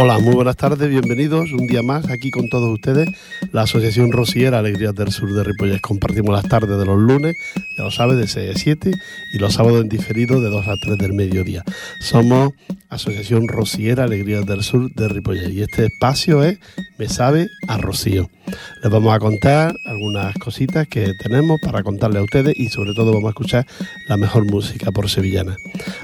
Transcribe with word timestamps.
Hola, 0.00 0.20
muy 0.20 0.32
buenas 0.32 0.56
tardes, 0.56 0.88
bienvenidos 0.88 1.50
un 1.50 1.66
día 1.66 1.82
más 1.82 2.08
aquí 2.08 2.30
con 2.30 2.48
todos 2.48 2.72
ustedes, 2.72 3.08
la 3.50 3.62
Asociación 3.62 4.12
Rosiera 4.12 4.60
Alegrías 4.60 4.94
del 4.94 5.10
Sur 5.10 5.34
de 5.34 5.42
Ripollet. 5.42 5.80
Compartimos 5.80 6.32
las 6.32 6.46
tardes 6.46 6.78
de 6.78 6.86
los 6.86 6.96
lunes, 6.96 7.34
ya 7.76 7.82
lo 7.82 7.90
sabes, 7.90 8.16
de 8.16 8.28
6 8.28 8.54
a 8.54 8.56
7 8.56 8.92
y 9.34 9.38
los 9.40 9.54
sábados 9.54 9.82
en 9.82 9.88
diferido 9.88 10.40
de 10.40 10.50
2 10.50 10.68
a 10.68 10.74
3 10.80 10.98
del 10.98 11.14
mediodía. 11.14 11.64
Somos 11.98 12.52
Asociación 12.90 13.48
Rosiera 13.48 14.04
Alegrías 14.04 14.46
del 14.46 14.62
Sur 14.62 14.88
de 14.94 15.08
Ripollet 15.08 15.50
y 15.50 15.62
este 15.62 15.86
espacio 15.86 16.44
es 16.44 16.60
Me 16.96 17.08
sabe 17.08 17.48
a 17.66 17.76
Rocío. 17.78 18.30
Les 18.82 18.90
vamos 18.90 19.14
a 19.14 19.18
contar 19.18 19.74
algunas 19.84 20.34
cositas 20.36 20.86
que 20.88 21.14
tenemos 21.14 21.60
para 21.60 21.82
contarle 21.82 22.18
a 22.18 22.22
ustedes 22.22 22.58
y 22.58 22.68
sobre 22.68 22.94
todo 22.94 23.12
vamos 23.12 23.28
a 23.28 23.30
escuchar 23.30 23.66
la 24.08 24.16
mejor 24.16 24.44
música 24.44 24.92
por 24.92 25.08
sevillana. 25.08 25.56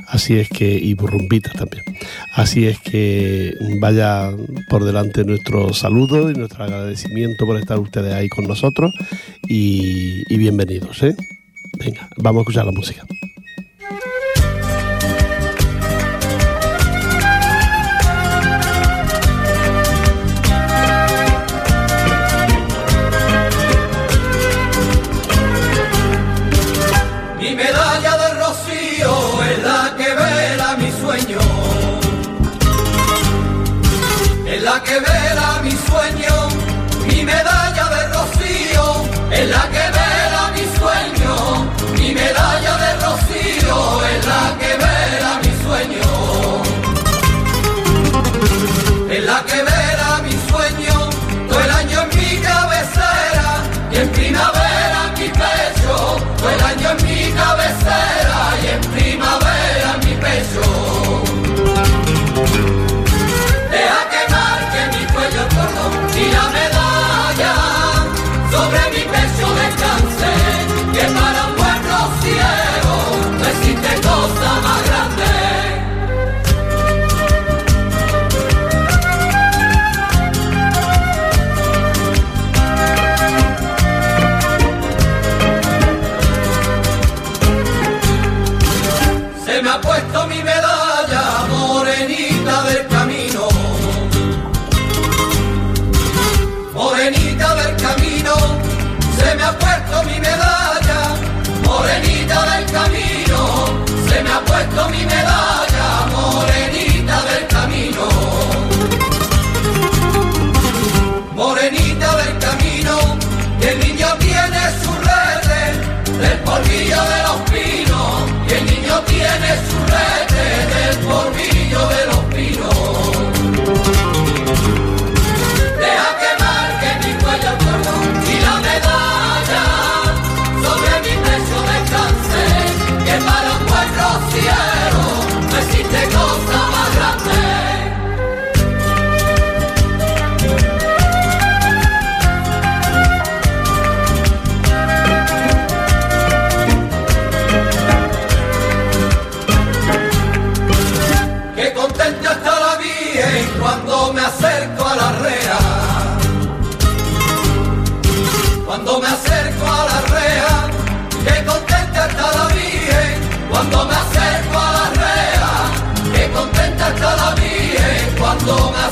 Así 0.07 0.39
es 0.39 0.49
que, 0.49 0.77
y 0.77 0.95
burrumpitas 0.95 1.55
también. 1.55 1.85
Así 2.33 2.66
es 2.66 2.79
que 2.80 3.55
vaya 3.80 4.30
por 4.69 4.85
delante 4.85 5.25
nuestro 5.25 5.73
saludo 5.73 6.30
y 6.30 6.35
nuestro 6.35 6.65
agradecimiento 6.65 7.47
por 7.47 7.59
estar 7.59 7.79
ustedes 7.79 8.12
ahí 8.15 8.29
con 8.29 8.47
nosotros 8.47 8.93
y, 9.47 10.37
bienvenidos. 10.37 11.02
¿eh? 11.02 11.16
Venga, 11.79 12.09
vamos 12.16 12.41
a 12.41 12.43
escuchar 12.43 12.66
la 12.66 12.73
música. 12.73 13.05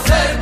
Cuando 0.08 0.41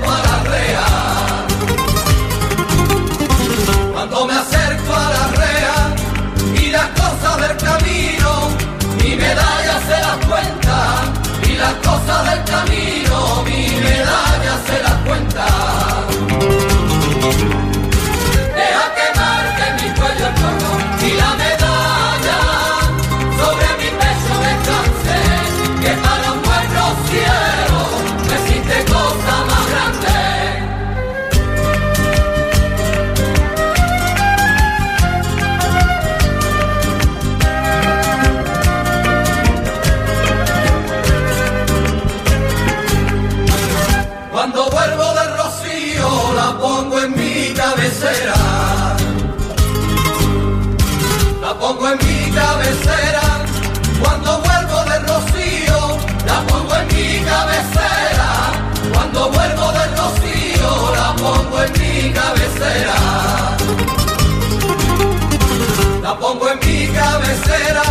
La 66.03 66.19
pongo 66.19 66.51
en 66.51 66.59
mi 66.59 66.89
cabecera 66.89 67.83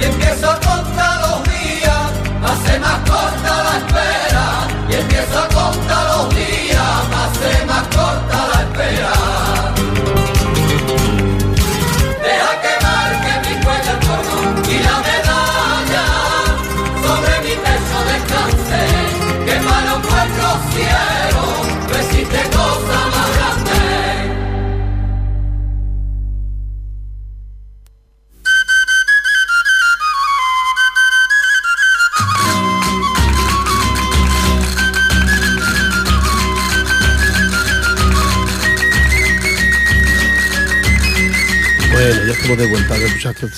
y 0.00 0.04
empiezo 0.04 0.50
a 0.50 0.54
contar 0.58 1.20
los 1.20 1.44
días. 1.44 2.12
Hace 2.42 2.78
más 2.78 2.98
corta 3.00 3.62
la 3.64 3.76
espera 3.76 4.68
y 4.88 4.94
empiezo 4.94 5.38
a 5.38 5.48
contar 5.48 6.16
los 6.16 6.34
días. 6.34 6.80
Hace 7.12 7.66
más 7.66 7.82
corta 7.88 8.48
la 8.54 8.62
espera. 8.62 9.25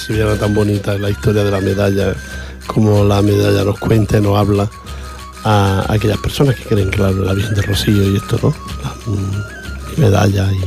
Viera 0.09 0.37
tan 0.37 0.55
bonita 0.55 0.97
la 0.99 1.11
historia 1.11 1.45
de 1.45 1.51
la 1.51 1.61
medalla, 1.61 2.15
como 2.67 3.05
la 3.05 3.23
medalla 3.23 3.65
nos 3.65 3.79
cuenta 3.79 4.19
y 4.19 4.21
nos 4.21 4.37
habla 4.37 4.69
a, 5.45 5.85
aquellas 5.89 6.19
personas 6.19 6.57
que 6.57 6.65
creen 6.65 6.91
que 6.91 6.99
la, 6.99 7.11
Virgen 7.11 7.55
de 7.55 7.63
Rocío 7.63 8.11
y 8.11 8.17
esto, 8.17 8.39
¿no? 8.43 8.55
La, 8.83 8.91
mm, 9.07 10.01
medalla 10.01 10.53
y, 10.53 10.61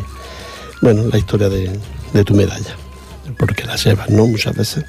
bueno, 0.81 1.03
la 1.11 1.17
historia 1.17 1.49
de, 1.49 1.79
tu 2.25 2.35
medalla, 2.35 2.75
porque 3.37 3.63
la 3.63 3.75
llevas, 3.75 4.09
¿no? 4.09 4.27
Muchas 4.27 4.55
veces. 4.55 4.85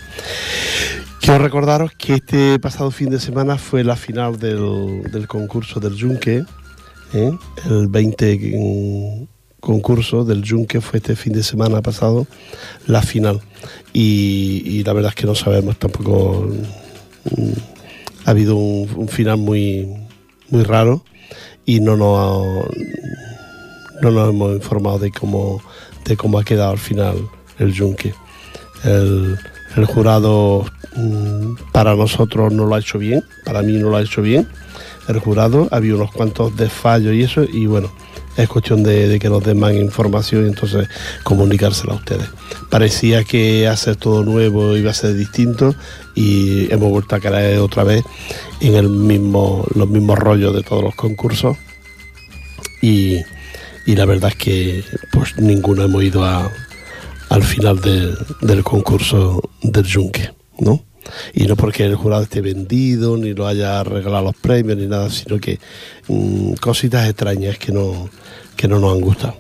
Quiero 1.21 1.39
recordaros 1.39 1.93
que 1.97 2.15
este 2.15 2.59
pasado 2.59 2.91
fin 2.91 3.11
de 3.11 3.21
semana 3.21 3.57
fue 3.57 3.85
la 3.85 3.95
final 3.95 4.39
del, 4.39 5.05
del 5.13 5.29
concurso 5.29 5.79
del 5.79 5.95
Yunque, 5.95 6.45
¿eh? 7.15 7.33
el 7.67 7.89
20 7.89 9.29
concurso 9.63 10.25
del 10.25 10.43
Yunque 10.43 10.81
fue 10.81 10.99
este 10.99 11.15
fin 11.15 11.33
de 11.33 11.45
semana 11.45 11.81
pasado 11.83 12.27
la 12.89 13.01
final. 13.01 13.41
Y, 13.93 14.83
la 14.83 14.93
verdad 14.93 15.11
es 15.11 15.15
que 15.15 15.27
no 15.27 15.37
sabemos 15.37 15.79
tampoco 15.79 16.49
mm, 17.31 17.53
ha 18.27 18.31
habido 18.31 18.57
un, 18.57 19.09
final 19.09 19.39
muy 19.39 19.89
muy 20.51 20.65
raro 20.65 21.05
y 21.65 21.79
no 21.79 21.97
nos 21.97 22.67
no 24.03 24.11
nos 24.11 24.31
hemos 24.31 24.57
informado 24.57 24.99
de 24.99 25.13
cómo 25.13 25.63
de 26.05 26.17
cómo 26.17 26.39
ha 26.39 26.45
quedado 26.45 26.73
al 26.73 26.79
final 26.79 27.17
el 27.61 27.73
Yunque 27.73 28.15
el, 28.83 29.39
el 29.77 29.85
jurado 29.85 30.67
mm, 30.97 31.71
para 31.73 31.95
nosotros 31.95 32.53
no 32.53 32.67
lo 32.67 32.75
ha 32.75 32.81
hecho 32.81 32.99
bien 32.99 33.23
para 33.45 33.63
mí 33.63 33.75
no 33.75 33.91
lo 33.91 33.97
ha 33.97 34.03
hecho 34.03 34.23
bien. 34.23 34.49
El 35.09 35.19
jurado 35.21 35.69
había 35.71 35.95
unos 35.95 36.11
cuantos 36.11 36.57
desfallos 36.57 37.15
y 37.15 37.23
eso 37.23 37.45
y 37.45 37.67
bueno 37.67 37.91
es 38.37 38.49
cuestión 38.49 38.83
de, 38.83 39.19
que 39.21 39.29
nos 39.29 39.45
den 39.45 39.59
más 39.59 39.75
información 39.75 40.45
y 40.45 40.49
entonces 40.49 40.89
comunicársela 41.23 41.93
a 41.93 41.97
ustedes. 41.97 42.29
Parecía 42.71 43.25
que 43.25 43.69
hacer 43.69 43.97
todo 43.97 44.25
nuevo 44.25 44.77
iba 44.77 44.91
a 44.91 44.95
ser 44.95 45.15
distinto 45.15 45.75
y 46.15 46.73
hemos 46.73 46.91
vuelto 46.91 47.17
a 47.17 47.21
caer 47.21 47.59
otra 47.59 47.85
vez 47.85 48.05
en 48.61 48.75
el 48.75 48.89
mismo, 48.89 49.67
los 49.75 49.89
mismos 49.89 50.19
rollos 50.19 50.55
de 50.55 50.63
todos 50.63 50.83
los 50.83 50.95
concursos 50.95 51.57
y, 52.81 53.21
la 53.87 54.05
verdad 54.05 54.31
es 54.31 54.37
que 54.37 54.85
pues 55.11 55.37
ninguno 55.39 55.83
hemos 55.83 56.03
ido 56.03 56.25
al 56.25 57.43
final 57.43 57.81
del 57.81 58.63
concurso 58.65 59.51
del 59.63 59.85
Yunque, 59.85 60.31
¿no? 60.59 60.83
Y 61.35 61.45
no 61.47 61.57
porque 61.57 61.85
el 61.85 61.97
jurado 61.97 62.23
esté 62.23 62.41
vendido, 62.41 63.17
ni 63.17 63.35
lo 63.35 63.47
haya 63.47 63.83
regalado 63.85 64.25
los 64.25 64.37
premios, 64.37 64.79
ni 64.79 64.87
nada, 64.87 65.11
sino 65.11 65.39
que 65.39 65.59
mm, 66.09 66.55
cositas 66.55 67.09
extrañas 67.09 67.59
que 67.59 67.73
no, 67.73 68.11
que 68.57 68.69
no 68.69 68.79
nos 68.79 68.95
han 68.95 69.01
gustado. 69.01 69.37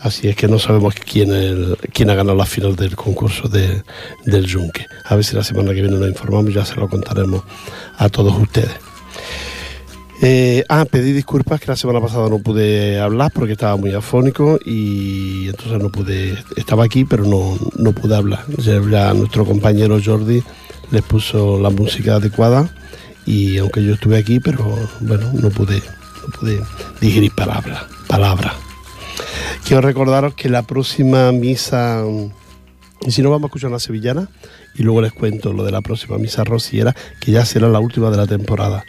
Así 0.00 0.28
es 0.28 0.34
que 0.34 0.48
no 0.48 0.58
sabemos 0.58 0.94
quién, 0.96 1.76
quién 1.92 2.10
ha 2.10 2.14
ganado 2.14 2.36
la 2.36 2.44
final 2.44 2.74
del 2.74 2.96
concurso 2.96 3.48
de, 3.48 3.84
del 4.24 4.46
Yunque. 4.46 4.86
A 5.04 5.14
ver 5.14 5.24
si 5.24 5.36
la 5.36 5.44
semana 5.44 5.72
que 5.72 5.80
viene 5.80 5.96
nos 5.96 6.08
informamos 6.08 6.50
y 6.50 6.54
ya 6.54 6.64
se 6.64 6.74
lo 6.74 6.88
contaremos 6.88 7.44
a 7.98 8.08
todos 8.08 8.36
ustedes. 8.36 8.72
Eh, 10.24 10.64
ah, 10.68 10.84
pedí 10.88 11.12
disculpas 11.12 11.60
que 11.60 11.66
la 11.66 11.76
semana 11.76 12.00
pasada 12.00 12.28
no 12.28 12.38
pude 12.38 13.00
hablar 13.00 13.32
porque 13.34 13.54
estaba 13.54 13.76
muy 13.76 13.92
afónico 13.92 14.58
y 14.64 15.48
entonces 15.48 15.80
no 15.80 15.90
pude, 15.90 16.38
estaba 16.56 16.84
aquí 16.84 17.04
pero 17.04 17.24
no, 17.24 17.58
no 17.76 17.92
pude 17.92 18.14
hablar. 18.14 18.44
Ya 18.58 19.14
nuestro 19.14 19.44
compañero 19.44 19.98
Jordi 20.04 20.42
les 20.92 21.02
puso 21.02 21.58
la 21.58 21.70
música 21.70 22.16
adecuada 22.16 22.70
y 23.24 23.58
aunque 23.58 23.82
yo 23.82 23.94
estuve 23.94 24.18
aquí, 24.18 24.40
pero 24.40 24.64
bueno, 25.00 25.30
no 25.32 25.50
pude, 25.50 25.82
no 26.22 26.38
pude 26.38 26.60
digerir 27.00 27.32
palabras. 27.34 27.84
Palabra. 28.06 28.54
Quiero 29.64 29.80
recordaros 29.80 30.34
que 30.34 30.48
la 30.48 30.62
próxima 30.62 31.32
misa, 31.32 32.04
y 33.06 33.10
si 33.10 33.22
no 33.22 33.30
vamos 33.30 33.44
a 33.44 33.48
escuchar 33.48 33.70
una 33.70 33.78
sevillana, 33.78 34.28
y 34.74 34.82
luego 34.82 35.02
les 35.02 35.12
cuento 35.12 35.52
lo 35.52 35.64
de 35.64 35.72
la 35.72 35.80
próxima 35.80 36.18
misa 36.18 36.44
rociera, 36.44 36.94
que 37.20 37.32
ya 37.32 37.44
será 37.44 37.68
la 37.68 37.80
última 37.80 38.10
de 38.10 38.16
la 38.16 38.26
temporada. 38.26 38.84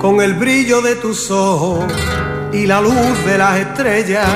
Con 0.00 0.20
el 0.20 0.34
brillo 0.34 0.82
de 0.82 0.94
tus 0.94 1.30
ojos 1.32 1.92
y 2.56 2.66
la 2.66 2.80
luz 2.80 3.24
de 3.26 3.36
las 3.36 3.58
estrellas. 3.58 4.26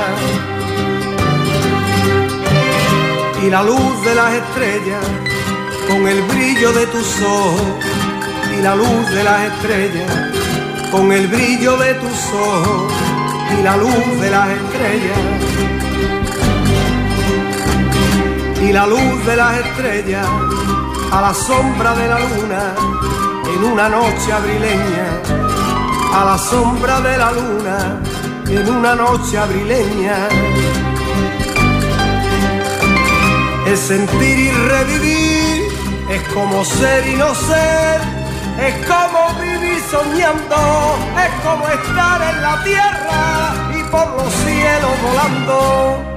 Y 3.42 3.48
la 3.48 3.62
luz 3.62 4.04
de 4.04 4.14
las 4.14 4.34
estrellas, 4.34 5.04
con 5.88 6.06
el 6.06 6.20
brillo 6.22 6.72
de 6.72 6.86
tus 6.88 7.22
ojos 7.22 7.62
y 8.56 8.62
la 8.62 8.76
luz 8.76 9.10
de 9.14 9.24
las 9.24 9.40
estrellas, 9.50 10.12
con 10.92 11.10
el 11.12 11.28
brillo 11.28 11.76
de 11.78 11.94
tus 11.94 12.18
ojos 12.34 12.92
y 13.58 13.62
la 13.62 13.76
luz 13.78 14.20
de 14.20 14.30
las 14.30 14.48
estrellas. 14.50 15.18
Y 18.62 18.72
la 18.72 18.86
luz 18.86 19.26
de 19.26 19.36
las 19.36 19.58
estrellas 19.58 20.26
a 21.10 21.20
la 21.22 21.32
sombra 21.32 21.94
de 21.94 22.06
la 22.06 22.18
luna 22.18 22.74
en 23.54 23.64
una 23.72 23.88
noche 23.88 24.32
abrileña 24.32 25.49
a 26.12 26.24
la 26.24 26.38
sombra 26.38 27.00
de 27.00 27.16
la 27.16 27.32
luna 27.32 28.00
en 28.48 28.68
una 28.68 28.94
noche 28.94 29.38
abrileña. 29.38 30.28
Es 33.66 33.78
sentir 33.78 34.38
y 34.38 34.50
revivir, 34.50 35.68
es 36.08 36.22
como 36.34 36.64
ser 36.64 37.06
y 37.06 37.14
no 37.14 37.34
ser, 37.34 38.00
es 38.66 38.86
como 38.86 39.40
vivir 39.40 39.80
soñando, 39.90 40.96
es 41.24 41.32
como 41.46 41.68
estar 41.68 42.20
en 42.34 42.42
la 42.42 42.64
tierra 42.64 43.54
y 43.78 43.82
por 43.90 44.08
los 44.16 44.32
cielos 44.34 44.94
volando. 45.02 46.09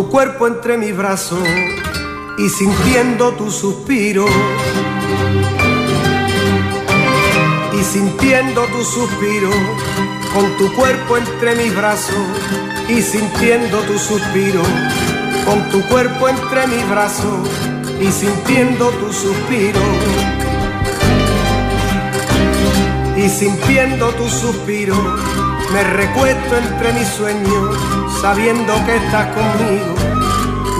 Tu 0.00 0.08
cuerpo 0.08 0.46
entre 0.46 0.78
mis 0.78 0.96
brazos 0.96 1.46
y 2.38 2.48
sintiendo 2.48 3.32
tu 3.32 3.50
suspiro. 3.50 4.24
Y 7.78 7.84
sintiendo 7.84 8.64
tu 8.64 8.82
suspiro, 8.82 9.50
con 10.32 10.56
tu 10.56 10.74
cuerpo 10.74 11.18
entre 11.18 11.54
mis 11.54 11.76
brazos 11.76 12.16
y 12.88 13.02
sintiendo 13.02 13.78
tu 13.80 13.98
suspiro, 13.98 14.62
con 15.44 15.68
tu 15.68 15.86
cuerpo 15.88 16.30
entre 16.30 16.66
mis 16.68 16.88
brazos 16.88 17.46
y 18.00 18.10
sintiendo 18.10 18.88
tu 18.92 19.12
suspiro. 19.12 20.59
Y 23.22 23.28
sintiendo 23.28 24.08
tu 24.14 24.26
suspiro, 24.30 24.94
me 25.74 25.84
recuesto 25.84 26.56
entre 26.56 26.92
mis 26.94 27.06
sueños, 27.06 27.76
sabiendo 28.22 28.74
que 28.86 28.96
estás 28.96 29.26
conmigo. 29.36 29.94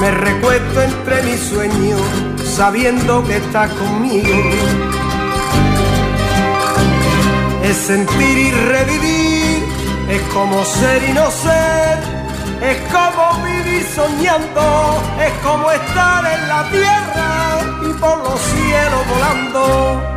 Me 0.01 0.11
recuesto 0.11 0.81
entre 0.81 1.23
mis 1.25 1.39
sueños, 1.39 2.01
sabiendo 2.57 3.23
que 3.27 3.37
estás 3.37 3.71
conmigo. 3.73 4.41
Es 7.63 7.77
sentir 7.77 8.39
y 8.39 8.51
revivir, 8.53 9.63
es 10.09 10.23
como 10.33 10.65
ser 10.65 11.11
y 11.11 11.13
no 11.13 11.31
ser, 11.31 11.99
es 12.63 12.79
como 12.91 13.45
vivir 13.45 13.87
soñando, 13.95 15.03
es 15.21 15.33
como 15.47 15.71
estar 15.71 16.25
en 16.25 16.49
la 16.49 16.71
tierra 16.71 17.61
y 17.83 17.93
por 18.01 18.17
los 18.17 18.41
cielos 18.41 19.07
volando. 19.13 20.10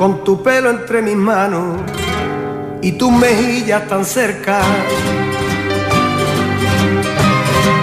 Con 0.00 0.24
tu 0.24 0.42
pelo 0.42 0.70
entre 0.70 1.02
mis 1.02 1.14
manos 1.14 1.78
y 2.80 2.92
tus 2.92 3.12
mejillas 3.12 3.86
tan 3.86 4.02
cerca. 4.02 4.62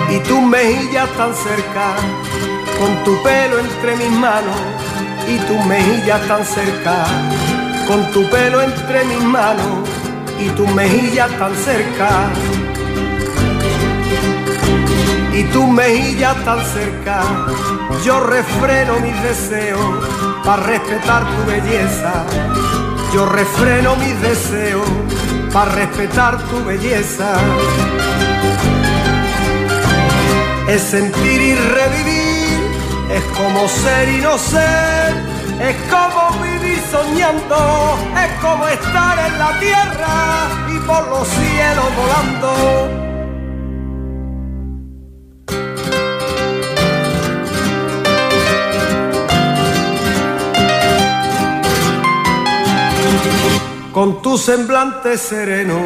Y 0.09 0.17
tus 0.27 0.41
mejillas 0.41 1.07
tan 1.15 1.31
cerca, 1.36 1.93
con 2.79 3.03
tu 3.03 3.21
pelo 3.21 3.59
entre 3.59 3.97
mis 3.97 4.09
manos 4.09 4.57
y 5.27 5.38
tus 5.45 5.63
mejillas 5.67 6.27
tan 6.27 6.43
cerca, 6.43 7.05
con 7.88 8.12
tu 8.12 8.27
pelo 8.31 8.63
entre 8.63 9.05
mis 9.05 9.21
manos 9.21 9.88
y 10.39 10.50
tus 10.55 10.67
mejillas 10.74 11.29
tan 11.38 11.55
cerca. 11.55 12.31
Y 15.38 15.44
tus 15.44 15.67
mejillas 15.67 16.36
tan 16.44 16.65
cerca, 16.65 17.22
yo 18.03 18.20
refreno 18.22 19.00
mis 19.01 19.22
deseos 19.22 20.03
para 20.44 20.63
respetar 20.63 21.27
tu 21.27 21.51
belleza. 21.51 22.25
Yo 23.13 23.24
refreno 23.27 23.96
mis 23.98 24.20
deseos 24.20 24.88
para 25.53 25.74
respetar 25.74 26.39
tu 26.39 26.65
belleza. 26.65 27.36
Es 30.67 30.82
sentir 30.82 31.39
y 31.39 31.53
revivir, 31.53 32.60
es 33.12 33.24
como 33.38 33.67
ser 33.67 34.10
y 34.10 34.22
no 34.22 34.39
ser, 34.39 35.13
es 35.62 35.75
como 35.91 36.41
vivir 36.41 36.82
soñando, 36.89 37.96
es 38.25 38.41
como 38.41 38.67
estar 38.70 39.20
en 39.20 39.38
la 39.38 39.60
tierra 39.60 40.48
y 40.75 40.79
por 40.79 41.08
los 41.10 41.27
cielos 41.27 41.86
volando. 41.96 43.06
Con 53.97 54.21
tu 54.21 54.37
semblante 54.37 55.17
sereno 55.17 55.79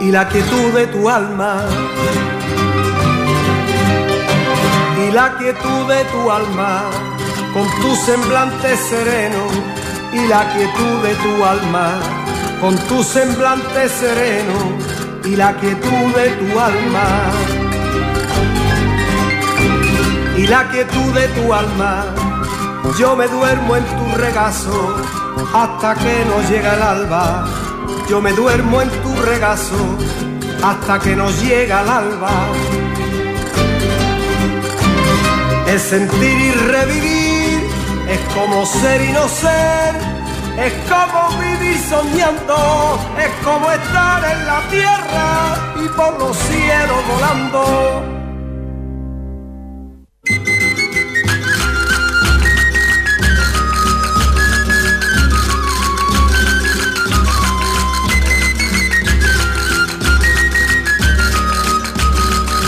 y 0.00 0.10
la 0.10 0.28
quietud 0.28 0.72
de 0.74 0.88
tu 0.88 1.08
alma. 1.08 1.64
Y 5.06 5.12
la 5.12 5.38
quietud 5.38 5.86
de 5.86 6.04
tu 6.06 6.28
alma, 6.32 6.82
con 7.54 7.64
tu 7.80 7.94
semblante 7.94 8.76
sereno 8.76 9.44
y 10.12 10.26
la 10.26 10.52
quietud 10.52 10.94
de 11.04 11.14
tu 11.14 11.44
alma, 11.44 12.00
con 12.60 12.76
tu 12.88 13.04
semblante 13.04 13.88
sereno 13.88 14.58
y 15.24 15.36
la 15.36 15.54
quietud 15.60 16.06
de 16.16 16.28
tu 16.40 16.58
alma. 16.58 17.06
Y 20.36 20.48
la 20.48 20.68
quietud 20.72 21.14
de 21.14 21.28
tu 21.28 21.54
alma, 21.54 22.04
yo 22.98 23.14
me 23.14 23.28
duermo 23.28 23.76
en 23.76 23.84
tu 23.84 24.16
regazo 24.16 25.21
hasta 25.54 25.94
que 25.94 26.24
nos 26.24 26.48
llega 26.48 26.74
el 26.74 26.82
alba. 26.82 27.44
Yo 28.08 28.20
me 28.20 28.32
duermo 28.32 28.82
en 28.82 28.90
tu 29.02 29.14
regazo 29.22 29.98
hasta 30.62 30.98
que 30.98 31.16
nos 31.16 31.42
llega 31.42 31.82
el 31.82 31.88
alba. 31.88 32.30
El 35.66 35.80
sentir 35.80 36.38
y 36.38 36.52
revivir 36.52 37.60
es 38.08 38.20
como 38.34 38.66
ser 38.66 39.00
y 39.02 39.12
no 39.12 39.26
ser, 39.28 39.94
es 40.58 40.72
como 40.90 41.38
vivir 41.40 41.78
soñando, 41.88 42.98
es 43.18 43.44
como 43.44 43.70
estar 43.70 44.22
en 44.32 44.46
la 44.46 44.60
tierra 44.70 45.56
y 45.82 45.88
por 45.96 46.18
los 46.18 46.36
cielos 46.36 46.98
volando. 47.08 48.21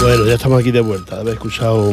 Bueno, 0.04 0.26
ya 0.26 0.34
estamos 0.34 0.60
aquí 0.60 0.70
de 0.70 0.82
vuelta. 0.82 1.20
Haber 1.20 1.32
escuchado 1.32 1.90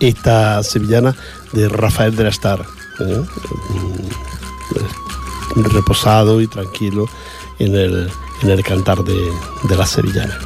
esta 0.00 0.60
sevillana 0.64 1.14
de 1.52 1.68
Rafael 1.68 2.16
de 2.16 2.24
la 2.24 2.30
Star. 2.30 2.66
¿eh? 2.98 3.22
Reposado 5.54 6.40
y 6.40 6.48
tranquilo 6.48 7.08
en 7.60 7.76
el, 7.76 8.10
en 8.42 8.50
el 8.50 8.64
cantar 8.64 9.04
de, 9.04 9.14
de 9.68 9.76
la 9.76 9.86
sevillana. 9.86 10.40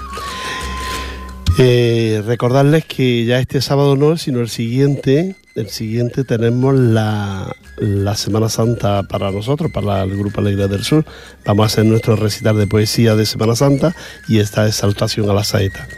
Eh, 1.56 2.22
recordarles 2.26 2.84
que 2.84 3.24
ya 3.24 3.38
este 3.38 3.62
sábado 3.62 3.96
no, 3.96 4.18
sino 4.18 4.40
el 4.40 4.50
siguiente, 4.50 5.36
el 5.54 5.70
siguiente 5.70 6.22
tenemos 6.22 6.74
la, 6.74 7.50
la 7.78 8.14
Semana 8.14 8.50
Santa 8.50 9.04
para 9.04 9.30
nosotros, 9.30 9.70
para 9.72 10.02
el 10.02 10.18
Grupo 10.18 10.42
Alegría 10.42 10.68
del 10.68 10.84
Sur. 10.84 11.06
Vamos 11.46 11.62
a 11.62 11.66
hacer 11.68 11.86
nuestro 11.86 12.14
recital 12.14 12.58
de 12.58 12.66
poesía 12.66 13.16
de 13.16 13.24
Semana 13.24 13.56
Santa 13.56 13.96
y 14.28 14.40
esta 14.40 14.66
exaltación 14.66 15.30
a 15.30 15.32
la 15.32 15.44
saeta. 15.44 15.88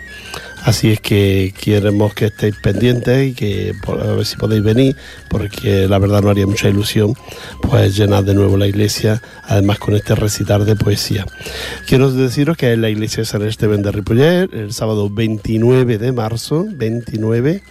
Así 0.65 0.91
es 0.91 1.01
que 1.01 1.53
queremos 1.61 2.15
que 2.15 2.27
estéis 2.27 2.57
pendientes 2.57 3.29
y 3.29 3.35
que 3.35 3.75
a 3.87 4.15
ver 4.15 4.25
si 4.25 4.37
podéis 4.37 4.63
venir, 4.63 4.97
porque 5.29 5.87
la 5.87 5.99
verdad 5.99 6.23
no 6.23 6.31
haría 6.31 6.47
mucha 6.47 6.71
ilusión 6.71 7.15
pues 7.61 7.95
llenar 7.95 8.25
de 8.25 8.33
nuevo 8.33 8.57
la 8.57 8.67
iglesia, 8.67 9.21
además 9.43 9.79
con 9.79 9.95
este 9.95 10.15
recitar 10.15 10.65
de 10.65 10.75
poesía. 10.75 11.27
Quiero 11.87 12.11
deciros 12.11 12.57
que 12.57 12.73
en 12.73 12.81
la 12.81 12.89
iglesia 12.89 13.19
de 13.19 13.27
San 13.27 13.43
Esteban 13.43 13.83
de 13.83 13.93
Ripollet, 13.93 14.55
el 14.55 14.73
sábado 14.73 15.11
29 15.11 15.99
de 15.99 16.13
marzo, 16.13 16.65
29 16.67 17.63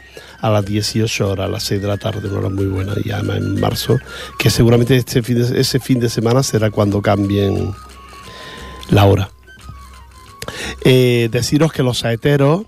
a 0.41 0.50
las 0.51 0.63
18 0.63 1.31
horas, 1.31 1.47
a 1.47 1.50
las 1.50 1.63
6 1.63 1.81
de 1.81 1.88
la 1.88 1.97
tarde, 1.97 2.27
una 2.29 2.39
hora 2.39 2.50
muy 2.50 2.65
buena, 2.65 2.93
y 3.03 3.09
además 3.09 3.38
en 3.38 3.59
marzo, 3.59 3.97
que 4.38 4.51
seguramente 4.51 4.95
este 4.95 5.23
fin 5.23 5.41
de, 5.41 5.59
ese 5.59 5.79
fin 5.79 6.00
de 6.00 6.09
semana 6.09 6.43
será 6.43 6.69
cuando 6.69 7.01
cambien 7.01 7.73
la 8.91 9.05
hora. 9.05 9.31
Eh, 10.85 11.29
deciros 11.31 11.73
que 11.73 11.81
los 11.81 12.00
saeteros 12.00 12.65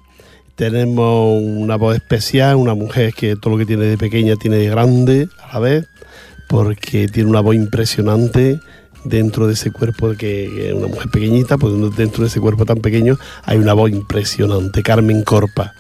tenemos 0.56 1.42
una 1.44 1.76
voz 1.76 1.96
especial, 1.96 2.56
una 2.56 2.74
mujer 2.74 3.14
que 3.14 3.36
todo 3.36 3.52
lo 3.52 3.58
que 3.58 3.66
tiene 3.66 3.86
de 3.86 3.98
pequeña 3.98 4.36
tiene 4.36 4.58
de 4.58 4.70
grande 4.70 5.28
a 5.42 5.56
la 5.56 5.60
vez, 5.60 5.88
porque 6.48 7.08
tiene 7.08 7.30
una 7.30 7.42
voz 7.42 7.56
impresionante 7.56 8.60
dentro 9.04 9.48
de 9.48 9.54
ese 9.54 9.72
cuerpo 9.72 10.14
que 10.18 10.70
es 10.70 10.74
una 10.74 10.88
mujer 10.88 11.10
pequeñita, 11.12 11.58
pues 11.58 11.74
dentro 11.96 12.24
de 12.24 12.28
ese 12.28 12.40
cuerpo 12.40 12.66
tan 12.66 12.80
pequeño 12.80 13.18
hay 13.44 13.58
una 13.58 13.74
voz 13.74 13.92
impresionante, 13.92 14.82
Carmen 14.82 15.24
Corpa. 15.24 15.74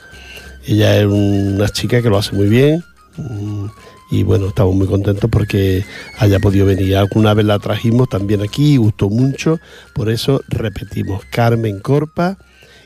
Ella 0.65 0.97
es 0.97 1.05
una 1.05 1.69
chica 1.69 2.01
que 2.01 2.09
lo 2.09 2.17
hace 2.17 2.35
muy 2.35 2.47
bien 2.47 2.83
mm, 3.17 3.65
y 4.11 4.23
bueno, 4.23 4.47
estamos 4.47 4.75
muy 4.75 4.87
contentos 4.87 5.29
porque 5.29 5.85
haya 6.19 6.39
podido 6.39 6.65
venir. 6.65 6.97
Alguna 6.97 7.33
vez 7.33 7.45
la 7.45 7.59
trajimos 7.59 8.09
también 8.09 8.41
aquí, 8.41 8.77
gustó 8.77 9.09
mucho, 9.09 9.59
por 9.93 10.09
eso 10.09 10.41
repetimos, 10.49 11.23
Carmen 11.31 11.79
Corpa 11.79 12.37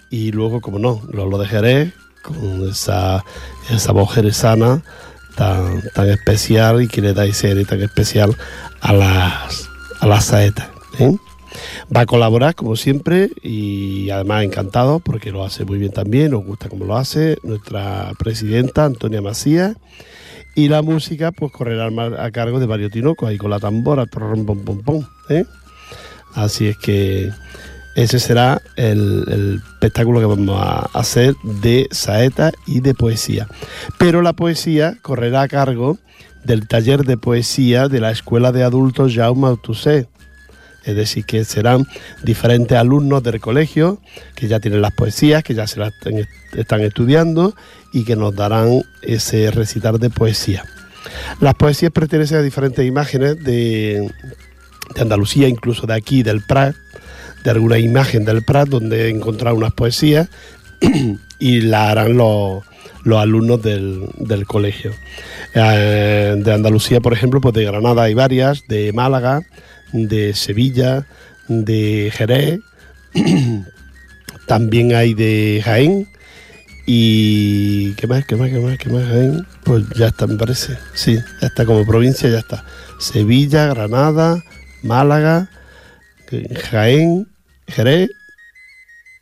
y 0.10 0.32
luego, 0.32 0.62
como 0.62 0.80
no, 0.80 1.02
lo, 1.12 1.38
dejaré 1.38 1.94
con 2.24 2.68
esa, 2.68 3.24
esa 3.70 3.92
voz 3.92 4.14
jerezana 4.14 4.84
tan, 5.36 5.84
tan 5.94 6.10
especial 6.10 6.82
y 6.82 6.88
que 6.88 7.02
le 7.02 7.14
da 7.14 7.26
ese 7.26 7.48
aire 7.48 7.66
tan 7.66 7.82
especial 7.82 8.36
a 8.82 8.94
las, 8.94 9.70
a 10.00 10.08
las 10.08 10.26
saetas. 10.26 10.68
¿eh? 11.00 11.16
Va 11.96 12.02
a 12.02 12.06
colaborar 12.06 12.56
como 12.56 12.76
siempre 12.76 13.30
y 13.42 14.10
además 14.10 14.44
encantado 14.44 15.00
porque 15.00 15.32
lo 15.32 15.44
hace 15.44 15.66
muy 15.66 15.80
bien 15.80 15.92
también, 15.92 16.32
nos 16.32 16.44
gusta 16.44 16.70
como 16.70 16.86
lo 16.86 16.98
hace 16.98 17.38
nuestra 17.44 18.12
presidenta 18.18 18.86
Antonia 18.86 19.22
Macías 19.22 19.76
y 20.56 20.68
la 20.68 20.82
música 20.82 21.32
pues 21.32 21.52
correrá 21.52 21.90
a 22.24 22.32
cargo 22.32 22.60
de 22.60 22.68
Mario 22.68 22.90
Tinoco 22.90 23.28
ahí 23.28 23.38
con 23.38 23.50
la 23.50 23.60
tambora, 23.60 24.06
pom, 24.06 24.46
pom, 24.46 24.82
pom, 24.84 25.06
¿eh? 25.30 25.46
Así 26.34 26.68
es 26.68 26.78
que 26.78 27.32
ese 28.04 28.20
será 28.20 28.62
el, 28.78 29.62
espectáculo 29.74 30.22
que 30.22 30.26
vamos 30.26 30.58
a 30.58 30.90
hacer 30.94 31.36
de 31.44 31.90
saeta 31.92 32.54
y 32.66 32.80
de 32.80 32.94
poesía. 32.94 33.48
Pero 33.98 34.22
la 34.22 34.32
poesía 34.32 34.98
correrá 35.02 35.42
a 35.42 35.48
cargo 35.50 35.98
del 36.46 36.66
taller 36.66 37.04
de 37.04 37.18
poesía 37.18 37.90
de 37.90 38.00
la 38.00 38.12
Escuela 38.12 38.54
de 38.54 38.64
Adultos 38.64 39.14
Jaume 39.16 39.48
Autusé. 39.48 40.08
Es 40.86 40.96
decir, 40.96 41.26
que 41.26 41.44
serán 41.44 41.86
diferentes 42.24 42.78
alumnos 42.78 43.22
del 43.22 43.42
colegio 43.42 44.00
que 44.34 44.48
ya 44.48 44.62
tienen 44.62 44.82
las 44.82 44.94
poesías, 44.94 45.44
que 45.44 45.54
ya 45.54 45.68
se 45.68 45.82
las 45.82 45.92
están 46.54 46.82
estudiando 46.82 47.54
y 47.92 48.06
que 48.06 48.16
nos 48.16 48.34
darán 48.34 48.82
ese 49.02 49.52
recitar 49.52 50.00
de 50.00 50.10
poesía. 50.10 50.64
Las 51.42 51.56
poesías 51.56 51.92
pertenecen 51.92 52.38
a 52.38 52.42
diferentes 52.42 52.86
imágenes 52.86 53.44
de, 53.44 54.10
de 54.96 55.02
Andalucía, 55.02 55.50
incluso 55.50 55.86
de 55.86 55.96
aquí, 55.96 56.24
del 56.24 56.42
Prat, 56.42 56.76
de 57.44 57.52
alguna 57.52 57.78
imagen 57.78 58.26
del 58.26 58.44
Prat 58.44 58.70
donde 58.70 59.10
encontrar 59.10 59.54
unas 59.54 59.74
poesías 59.74 60.30
y 61.40 61.62
la 61.62 61.92
harán 61.92 62.18
los, 62.18 62.64
alumnos 63.06 63.62
del, 63.62 64.46
colegio. 64.48 64.94
Eh, 65.54 66.36
de 66.38 66.54
Andalucía, 66.54 67.00
por 67.00 67.14
ejemplo, 67.14 67.42
pues 67.42 67.54
de 67.54 67.66
Granada 67.66 68.04
hay 68.04 68.14
varias, 68.14 68.68
de 68.68 68.94
Málaga, 68.94 69.42
de 69.92 70.34
Sevilla, 70.34 71.06
de 71.48 72.12
Jerez, 72.14 72.60
también 74.48 74.94
hay 74.94 75.14
de 75.14 75.62
Jaén. 75.64 76.08
Y 76.92 77.94
¿qué 77.94 78.08
más? 78.08 78.26
¿Qué 78.26 78.36
más? 78.36 78.50
¿Qué 78.50 78.60
más? 78.60 78.78
¿Qué 78.78 78.90
más? 78.90 79.06
Jaén. 79.06 79.46
Pues 79.64 79.84
ya 79.96 80.08
está, 80.08 80.26
me 80.26 80.36
parece. 80.36 80.78
Sí, 80.94 81.20
ya 81.40 81.48
está 81.48 81.66
como 81.66 81.86
provincia, 81.86 82.30
ya 82.30 82.40
está. 82.40 82.66
Sevilla, 83.00 83.68
Granada, 83.68 84.44
Málaga, 84.82 85.50
Jaén, 86.70 87.28
Jerez 87.68 88.10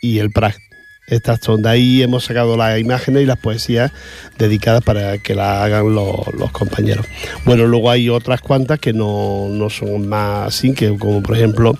y 0.01 0.19
el 0.19 0.31
Prat. 0.31 0.55
Estas 1.07 1.39
son 1.41 1.61
de 1.61 1.69
ahí 1.69 2.03
hemos 2.03 2.25
sacado 2.25 2.57
las 2.57 2.77
imágenes 2.79 3.23
y 3.23 3.25
las 3.25 3.37
poesías 3.37 3.93
dedicadas 4.37 4.83
para 4.83 5.17
que 5.19 5.35
las 5.35 5.61
hagan 5.61 5.95
los, 5.95 6.51
compañeros. 6.51 7.05
Bueno, 7.45 7.65
luego 7.65 7.89
hay 7.89 8.09
otras 8.09 8.41
cuantas 8.41 8.79
que 8.79 8.91
no, 8.91 9.47
son 9.69 10.09
más 10.09 10.47
así, 10.47 10.73
que 10.73 10.97
como 10.97 11.23
por 11.23 11.37
ejemplo 11.37 11.77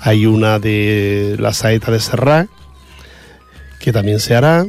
hay 0.00 0.26
una 0.26 0.60
de 0.60 1.34
la 1.40 1.52
saeta 1.52 1.90
de 1.90 1.98
Serrat, 1.98 2.48
que 3.80 3.92
también 3.92 4.20
se 4.20 4.36
hará. 4.36 4.64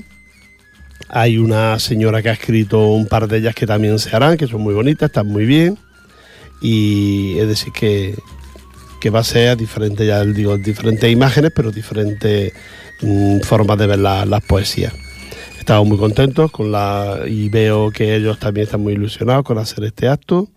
Hay 1.08 1.38
una 1.38 1.78
señora 1.78 2.24
que 2.24 2.30
ha 2.30 2.34
escrito 2.34 2.88
un 2.88 3.06
par 3.06 3.28
de 3.28 3.38
ellas 3.38 3.54
que 3.54 3.68
también 3.68 4.00
se 4.00 4.16
harán, 4.16 4.38
que 4.38 4.48
son 4.48 4.62
muy 4.62 4.74
bonitas, 4.74 5.10
están 5.10 5.28
muy 5.28 5.46
bien. 5.46 5.78
Y 6.62 7.38
es 7.38 7.48
decir 7.48 7.72
que, 7.74 8.16
que 9.00 9.10
va 9.10 9.20
a 9.20 9.24
ser 9.24 9.58
diferente, 9.58 10.06
ya 10.06 10.24
digo, 10.24 10.58
diferentes 10.58 11.10
imágenes, 11.12 11.52
pero 11.56 11.72
diferentes 11.72 12.54
mm, 13.02 13.40
formas 13.40 13.78
de 13.78 13.88
ver 13.88 14.00
las 14.00 14.42
poesías. 14.44 14.94
estamos 15.58 15.88
muy 15.88 15.98
contentos 15.98 16.52
con 16.52 16.72
la 16.72 17.22
y 17.28 17.50
veo 17.50 17.92
que 17.92 18.16
ellos 18.16 18.40
también 18.40 18.66
están 18.66 18.82
muy 18.82 18.94
ilusionados 18.94 19.44
con 19.44 19.58
hacer 19.58 19.84
este 19.84 20.08
acto 20.08 20.50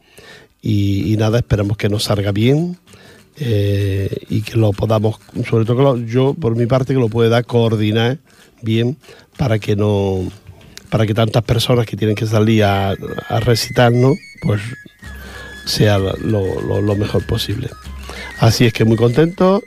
y, 0.61 1.16
nada, 1.18 1.38
esperamos 1.38 1.76
que 1.76 1.88
nos 1.88 2.04
salga 2.04 2.30
bien 2.30 2.78
eh, 3.37 4.08
y 4.28 4.42
que 4.42 4.56
lo 4.56 4.72
podamos, 4.72 5.18
sobre 5.49 5.64
todo 5.64 5.99
yo 5.99 6.34
por 6.34 6.54
mi 6.54 6.66
parte 6.66 6.94
que 6.94 7.00
lo 7.00 7.08
pueda 7.08 7.42
coordinar 7.42 8.18
bien 8.62 8.96
para 9.37 9.58
que 9.58 9.75
no 9.75 10.20
para 10.88 11.06
que 11.06 11.14
tantas 11.14 11.42
personas 11.42 11.87
que 11.87 11.96
tienen 11.96 12.14
que 12.14 12.26
salir 12.26 12.64
a, 12.64 12.90
a 12.90 13.40
recitarnos 13.40 14.14
pues 14.42 14.61
sea 15.64 15.99
lo, 15.99 16.97
mejor 16.97 17.25
posible. 17.26 17.69
Así 18.38 18.66
es 18.66 18.73
que 18.73 18.85
muy 18.85 18.97
contento, 18.97 19.62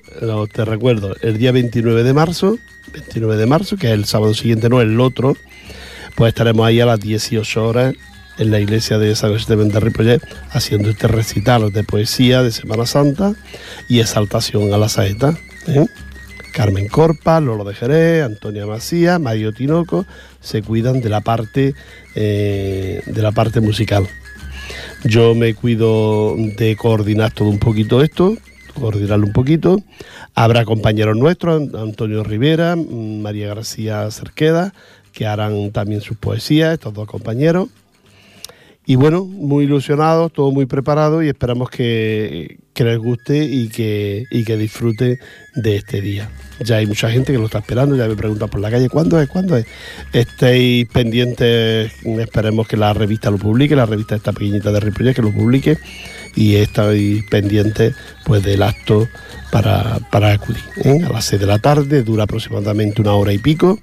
te 0.51 0.65
recuerdo, 0.65 1.15
el 1.21 1.37
día 1.37 1.51
29 1.51 2.03
de 2.03 2.13
marzo, 2.13 2.57
29 2.93 3.37
de 3.37 3.45
marzo, 3.45 3.77
que 3.77 3.87
es 3.87 3.93
el 3.93 4.05
sábado 4.05 4.33
siguiente, 4.33 4.69
no 4.69 4.81
el 4.81 4.99
otro, 4.99 5.35
pues 6.15 6.29
estaremos 6.29 6.65
ahí 6.65 6.79
a 6.79 6.85
las 6.85 6.99
18 6.99 7.67
horas 7.67 7.93
en 8.37 8.51
la 8.51 8.59
iglesia 8.59 8.97
de 8.97 9.15
San 9.15 9.31
José 9.31 9.55
de 9.55 9.79
Ripollet 9.79 10.21
haciendo 10.51 10.89
este 10.89 11.07
recital 11.07 11.71
de 11.71 11.83
poesía 11.83 12.43
de 12.43 12.51
Semana 12.51 12.85
Santa 12.85 13.33
y 13.87 13.99
exaltación 13.99 14.73
a 14.73 14.77
la 14.77 14.89
saeta. 14.89 15.37
¿eh? 15.67 15.85
Carmen 16.53 16.87
Corpa, 16.87 17.39
Lolo 17.41 17.63
de 17.65 17.73
Jerez, 17.73 18.23
Antonia 18.23 18.65
Macía, 18.65 19.19
Mario 19.19 19.51
Tinoco 19.51 20.05
se 20.39 20.61
cuidan 20.61 21.01
de 21.01 21.09
la 21.09 21.21
parte 21.21 21.75
eh, 22.15 23.01
de 23.05 23.21
la 23.21 23.31
parte 23.31 23.59
musical. 23.59 24.07
Yo 25.07 25.35
me 25.35 25.53
cuido 25.53 26.35
de 26.35 26.75
coordinar 26.75 27.31
todo 27.31 27.49
un 27.49 27.59
poquito 27.59 28.01
esto, 28.01 28.35
coordinarlo 28.73 29.27
un 29.27 29.33
poquito. 29.33 29.83
Habrá 30.33 30.65
compañeros 30.65 31.15
nuestros, 31.15 31.75
Antonio 31.75 32.23
Rivera, 32.23 32.75
María 32.75 33.49
García 33.49 34.09
Cerqueda, 34.09 34.73
que 35.13 35.27
harán 35.27 35.71
también 35.71 36.01
sus 36.01 36.17
poesías, 36.17 36.73
estos 36.73 36.95
dos 36.95 37.07
compañeros. 37.07 37.69
Y 38.87 38.95
bueno, 38.95 39.25
muy 39.25 39.65
ilusionados, 39.65 40.31
todo 40.31 40.51
muy 40.51 40.67
preparado 40.67 41.23
y 41.23 41.29
esperamos 41.29 41.69
que, 41.71 42.59
les 42.75 42.97
guste 42.99 43.43
y 43.43 43.69
que, 43.69 44.25
y 44.29 44.43
que 44.43 44.57
disfrute 44.57 45.19
de 45.55 45.75
este 45.75 46.01
día. 46.01 46.29
Ya 46.59 46.77
hay 46.77 46.85
mucha 46.85 47.09
gente 47.09 47.31
que 47.33 47.39
lo 47.39 47.45
está 47.45 47.59
esperando, 47.59 47.95
ya 47.95 48.07
me 48.07 48.15
preguntan 48.15 48.47
por 48.47 48.61
la 48.61 48.69
calle, 48.69 48.87
¿cuándo 48.87 49.19
es? 49.19 49.27
¿Cuándo 49.27 49.57
es? 49.57 49.65
Estéis 50.13 50.87
pendientes, 50.89 51.91
esperemos 52.03 52.67
que 52.67 52.77
la 52.77 52.93
revista 52.93 53.31
lo 53.31 53.37
publique, 53.37 53.75
la 53.75 53.87
revista 53.87 54.15
esta 54.15 54.33
pequeñita 54.33 54.71
de 54.71 54.79
Ripollet 54.79 55.15
que 55.15 55.21
lo 55.23 55.31
publique 55.31 55.79
y 56.35 56.55
estáis 56.55 57.23
pendientes 57.29 57.95
pues 58.23 58.43
del 58.43 58.61
acto 58.61 59.07
para, 59.51 59.99
acudir. 60.33 60.63
¿eh? 60.83 61.01
A 61.05 61.09
las 61.11 61.25
6 61.25 61.41
de 61.41 61.47
la 61.47 61.59
tarde, 61.59 62.03
dura 62.03 62.25
aproximadamente 62.25 63.01
una 63.01 63.13
hora 63.13 63.33
y 63.33 63.39
pico 63.39 63.79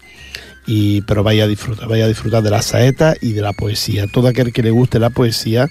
y, 0.67 1.03
pero 1.03 1.23
vaya 1.23 1.45
a 1.45 1.47
disfrutar, 1.47 1.89
vaya 1.89 2.05
a 2.05 2.09
disfrutar 2.09 2.43
de 2.43 2.51
la 2.51 2.63
saeta 2.63 3.15
y 3.21 3.33
de 3.33 3.43
la 3.43 3.53
poesía. 3.53 4.07
Todo 4.07 4.29
aquel 4.29 4.53
que 4.53 4.63
le 4.63 4.71
guste 4.71 4.99
la 4.99 5.11
poesía, 5.11 5.69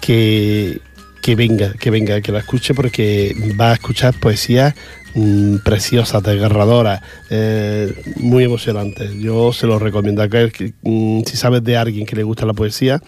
que, 0.00 0.80
que 1.22 1.34
venga, 1.34 1.72
que 1.74 1.90
venga, 1.90 2.20
que 2.20 2.32
la 2.32 2.40
escuche 2.40 2.74
porque 2.74 3.34
va 3.58 3.70
a 3.70 3.74
escuchar 3.74 4.18
poesía 4.18 4.74
mm, 5.14 5.58
preciosas, 5.58 6.22
desgarradoras, 6.22 7.00
eh, 7.30 7.94
muy 8.16 8.44
emocionantes. 8.44 9.14
Yo 9.14 9.52
se 9.52 9.66
lo 9.66 9.78
recomiendo 9.78 10.22
a 10.22 10.28
que, 10.28 10.74
mm, 10.82 11.22
si 11.24 11.36
sabes 11.36 11.64
de 11.64 11.76
alguien 11.76 12.06
que 12.06 12.16
le 12.16 12.22
gusta 12.22 12.46
la 12.46 12.54
poesía, 12.54 13.02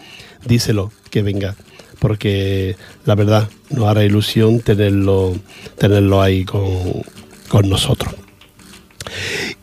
díselo, 0.45 0.91
que 1.09 1.21
venga, 1.21 1.55
porque 1.99 2.75
la 3.05 3.15
verdad 3.15 3.47
nos 3.69 3.87
hará 3.87 4.03
ilusión 4.03 4.59
tenerlo, 4.59 5.35
tenerlo 5.77 6.21
ahí 6.21 6.45
con, 6.45 7.03
con 7.47 7.69
nosotros. 7.69 8.15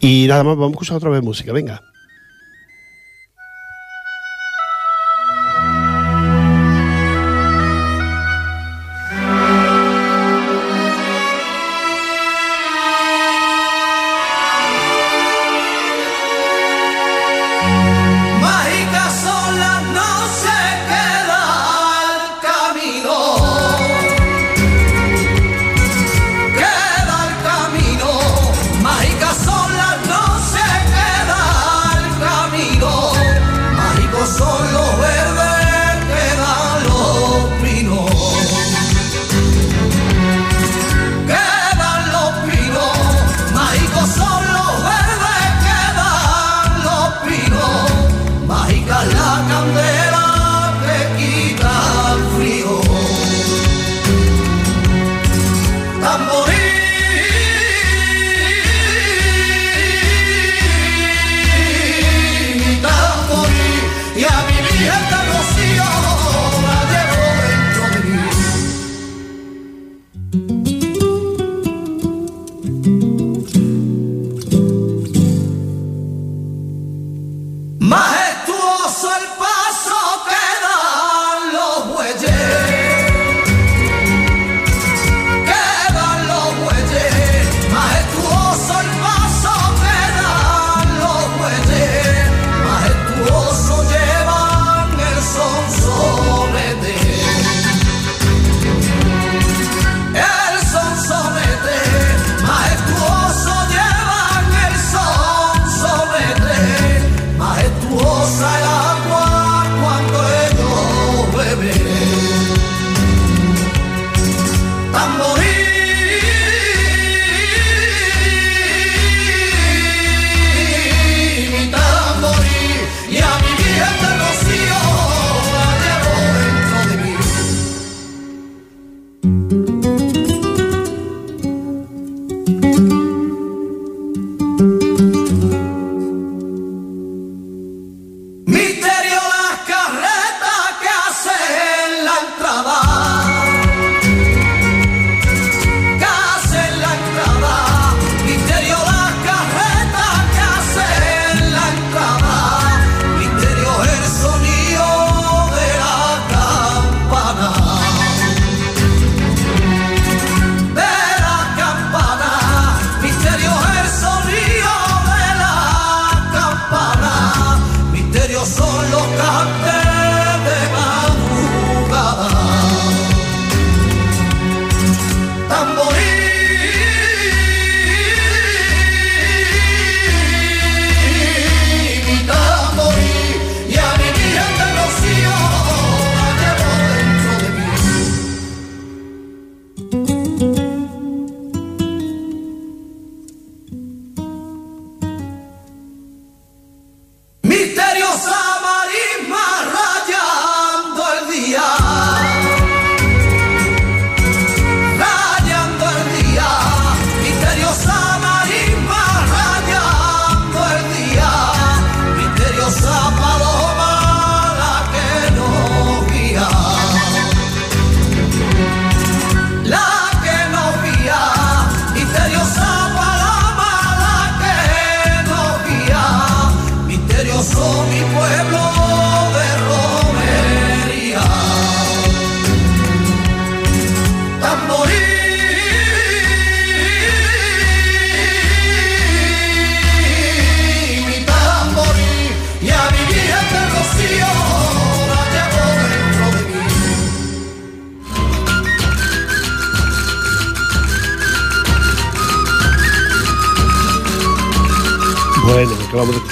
Y 0.01 0.27
nada 0.29 0.45
más, 0.45 0.57
vamos 0.57 0.71
a 0.71 0.75
escuchar 0.75 0.97
otra 0.97 1.11
vez 1.11 1.23
música, 1.23 1.53
venga. 1.53 1.83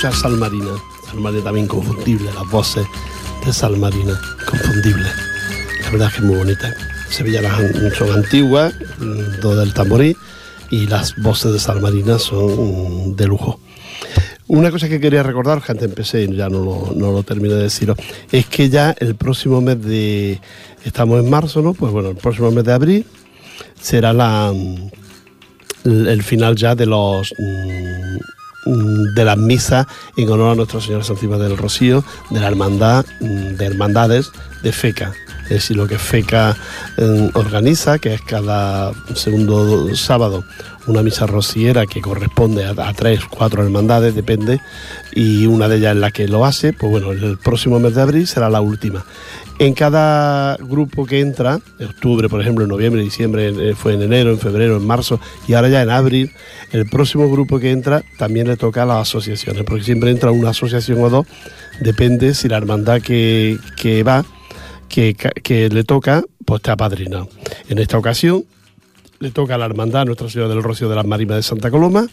Escuchar 0.07 0.31
Sal 0.31 0.39
Marina. 0.39 0.71
Sal 1.07 1.21
Marina 1.21 1.45
también 1.45 1.67
confundible, 1.67 2.33
las 2.33 2.49
voces 2.51 2.87
de 3.45 3.53
Sal 3.53 3.77
Marina, 3.77 4.21
confundible. 4.49 5.09
La 5.83 5.91
verdad 5.91 6.09
es 6.09 6.15
que 6.15 6.21
es 6.21 6.25
muy 6.25 6.37
bonita. 6.37 6.75
Sevillanas 7.09 7.61
son 7.97 8.13
antiguas, 8.13 8.75
do 9.41 9.57
del 9.57 9.73
tamborí, 9.73 10.17
y 10.71 10.87
las 10.87 11.17
voces 11.17 11.53
de 11.53 11.59
Sal 11.59 11.81
Marina 11.81 12.19
son 12.19 13.11
mm, 13.11 13.17
de 13.17 13.27
lujo. 13.27 13.61
Una 14.49 14.71
cosa 14.71 14.89
que 14.89 15.01
quería 15.01 15.23
recordar, 15.23 15.61
que 15.63 15.85
empecé 15.85 16.23
y 16.23 16.37
ya 16.37 16.49
no 16.49 16.65
lo, 16.65 16.93
no 16.95 17.23
terminé 17.25 17.55
de 17.55 17.63
deciros, 17.65 17.97
es 18.31 18.47
que 18.47 18.69
ya 18.69 18.95
el 18.99 19.17
próximo 19.17 19.61
mes 19.61 19.83
de. 19.83 20.41
Estamos 20.85 21.19
en 21.23 21.31
marzo, 21.31 21.63
¿no? 21.63 21.75
Pues 21.75 21.93
bueno, 21.93 22.11
el 22.11 22.17
próximo 22.17 22.51
mes 22.53 22.65
de 22.65 22.73
abril 22.73 23.07
será 23.81 24.13
la, 24.13 24.53
el 25.85 26.23
final 26.23 26.55
ya 26.55 26.77
de 26.77 26.87
los 26.87 27.33
mm, 27.39 28.36
de 28.67 29.25
las 29.25 29.39
misas 29.39 29.87
en 30.17 30.29
honor 30.31 30.53
a 30.53 30.55
Nuestra 30.55 30.81
Señora 30.81 31.05
Santísima 31.05 31.39
del 31.39 31.57
Rocío, 31.57 32.05
de 32.31 32.41
la 32.41 32.49
hermandad 32.49 33.07
mm, 33.21 33.57
de 33.57 33.65
hermandades 33.65 34.31
de 34.63 34.73
FECA. 34.73 35.13
Es 35.51 35.71
lo 35.71 35.87
que 35.87 35.99
FECA 35.99 36.57
eh, 36.97 37.31
organiza, 37.35 37.99
que 37.99 38.15
es 38.15 38.23
cada 38.23 38.93
segundo 39.15 39.95
sábado 39.95 40.45
una 40.87 41.03
misa 41.03 41.27
rociera 41.27 41.87
que 41.87 42.01
corresponde 42.01 42.65
a, 42.65 42.71
a, 42.71 42.93
tres, 42.95 43.25
cuatro 43.29 43.63
hermandades, 43.63 44.15
depende, 44.15 44.61
y 45.13 45.47
una 45.47 45.69
de 45.69 45.77
ellas 45.77 45.95
es 45.95 46.01
la 46.01 46.11
que 46.11 46.29
lo 46.29 46.45
hace, 46.45 46.73
pues 46.73 46.91
bueno, 46.93 47.13
el 47.13 47.39
próximo 47.39 47.81
mes 47.81 47.95
de 47.95 48.03
abril 48.03 48.27
será 48.27 48.49
la 48.49 48.61
última. 48.61 49.05
En 49.59 49.75
cada 49.75 50.57
grupo 50.57 51.07
que 51.07 51.21
entra, 51.21 51.59
en 51.79 51.87
octubre, 51.87 52.29
por 52.29 52.41
ejemplo, 52.41 52.65
en 52.65 52.71
noviembre, 52.71 53.03
diciembre, 53.03 53.49
eh, 53.49 53.75
fue 53.75 53.95
en 53.95 54.03
enero, 54.03 54.31
en 54.31 54.39
febrero, 54.39 54.77
en 54.77 54.87
marzo, 54.87 55.19
y 55.49 55.55
ahora 55.55 55.69
ya 55.69 55.83
en 55.83 55.91
abril, 55.91 56.33
el 56.73 56.87
próximo 56.89 57.31
grupo 57.31 57.59
que 57.59 57.71
entra 57.71 58.03
también 58.19 58.47
le 58.47 58.57
toca 58.57 58.83
a 58.83 58.87
las 58.87 59.09
asociaciones, 59.09 59.65
porque 59.65 59.85
siempre 59.85 60.11
entra 60.11 60.31
una 60.31 60.51
asociación 60.51 61.03
o 61.03 61.11
dos, 61.11 61.27
depende 61.81 62.35
si 62.35 62.49
la 62.49 62.59
hermandad 62.59 63.01
que, 63.01 63.59
que 63.77 64.03
va, 64.03 64.25
que, 64.89 65.69
le 65.71 65.85
toca, 65.85 66.23
pues 66.45 66.61
está 66.61 66.73
apadrinado. 66.73 67.29
En 67.69 67.79
esta 67.79 67.99
ocasión 67.99 68.45
le 69.19 69.31
toca 69.31 69.55
a 69.55 69.59
la 69.59 69.67
hermandad 69.67 70.07
Nuestra 70.07 70.29
Señora 70.29 70.49
del 70.49 70.63
Rocío 70.63 70.89
de 70.89 70.97
las 70.97 71.07
Marimas 71.07 71.37
de 71.37 71.43
Santa 71.43 71.71
Coloma, 71.71 72.07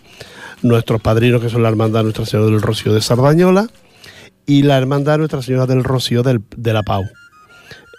nuestros 0.62 1.02
padrinos 1.02 1.42
que 1.42 1.50
son 1.50 1.64
la 1.64 1.70
hermandad 1.70 2.04
Nuestra 2.04 2.26
Señora 2.26 2.50
del 2.50 2.62
Rocío 2.62 2.94
de 2.94 3.02
Sardañola 3.02 3.68
y 4.46 4.64
la 4.64 4.78
hermandad 4.78 5.18
Nuestra 5.18 5.42
Señora 5.42 5.66
del 5.66 5.84
Rocío 5.84 6.24
del, 6.24 6.42
de 6.56 6.74
la 6.74 6.84
Pau. 6.84 7.04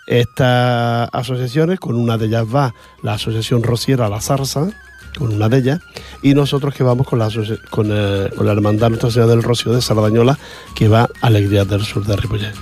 Estas 0.06 1.08
asociaciones, 1.12 1.80
con 1.80 1.94
una 1.94 2.18
de 2.18 2.26
ellas 2.26 2.44
va 2.52 2.74
la 3.02 3.14
Asociación 3.14 3.62
Rociera 3.62 4.08
La 4.08 4.20
Zarza, 4.20 4.70
con 5.18 5.32
una 5.32 5.48
de 5.48 5.58
ellas, 5.58 5.80
y 6.22 6.34
nosotros 6.34 6.74
que 6.74 6.82
vamos 6.82 7.06
con 7.06 7.18
la, 7.18 7.30
con, 7.70 7.88
eh, 7.90 8.30
con 8.36 8.46
la 8.46 8.52
Hermandad 8.52 8.90
Nuestra 8.90 9.10
Señora 9.10 9.30
del 9.30 9.42
Rocío 9.42 9.72
de 9.72 9.80
Sardañola, 9.80 10.38
que 10.74 10.88
va 10.88 11.02
a 11.02 11.26
Alegría 11.26 11.64
del 11.64 11.82
Sur 11.84 12.04
de 12.04 12.16
Ripollet. 12.16 12.52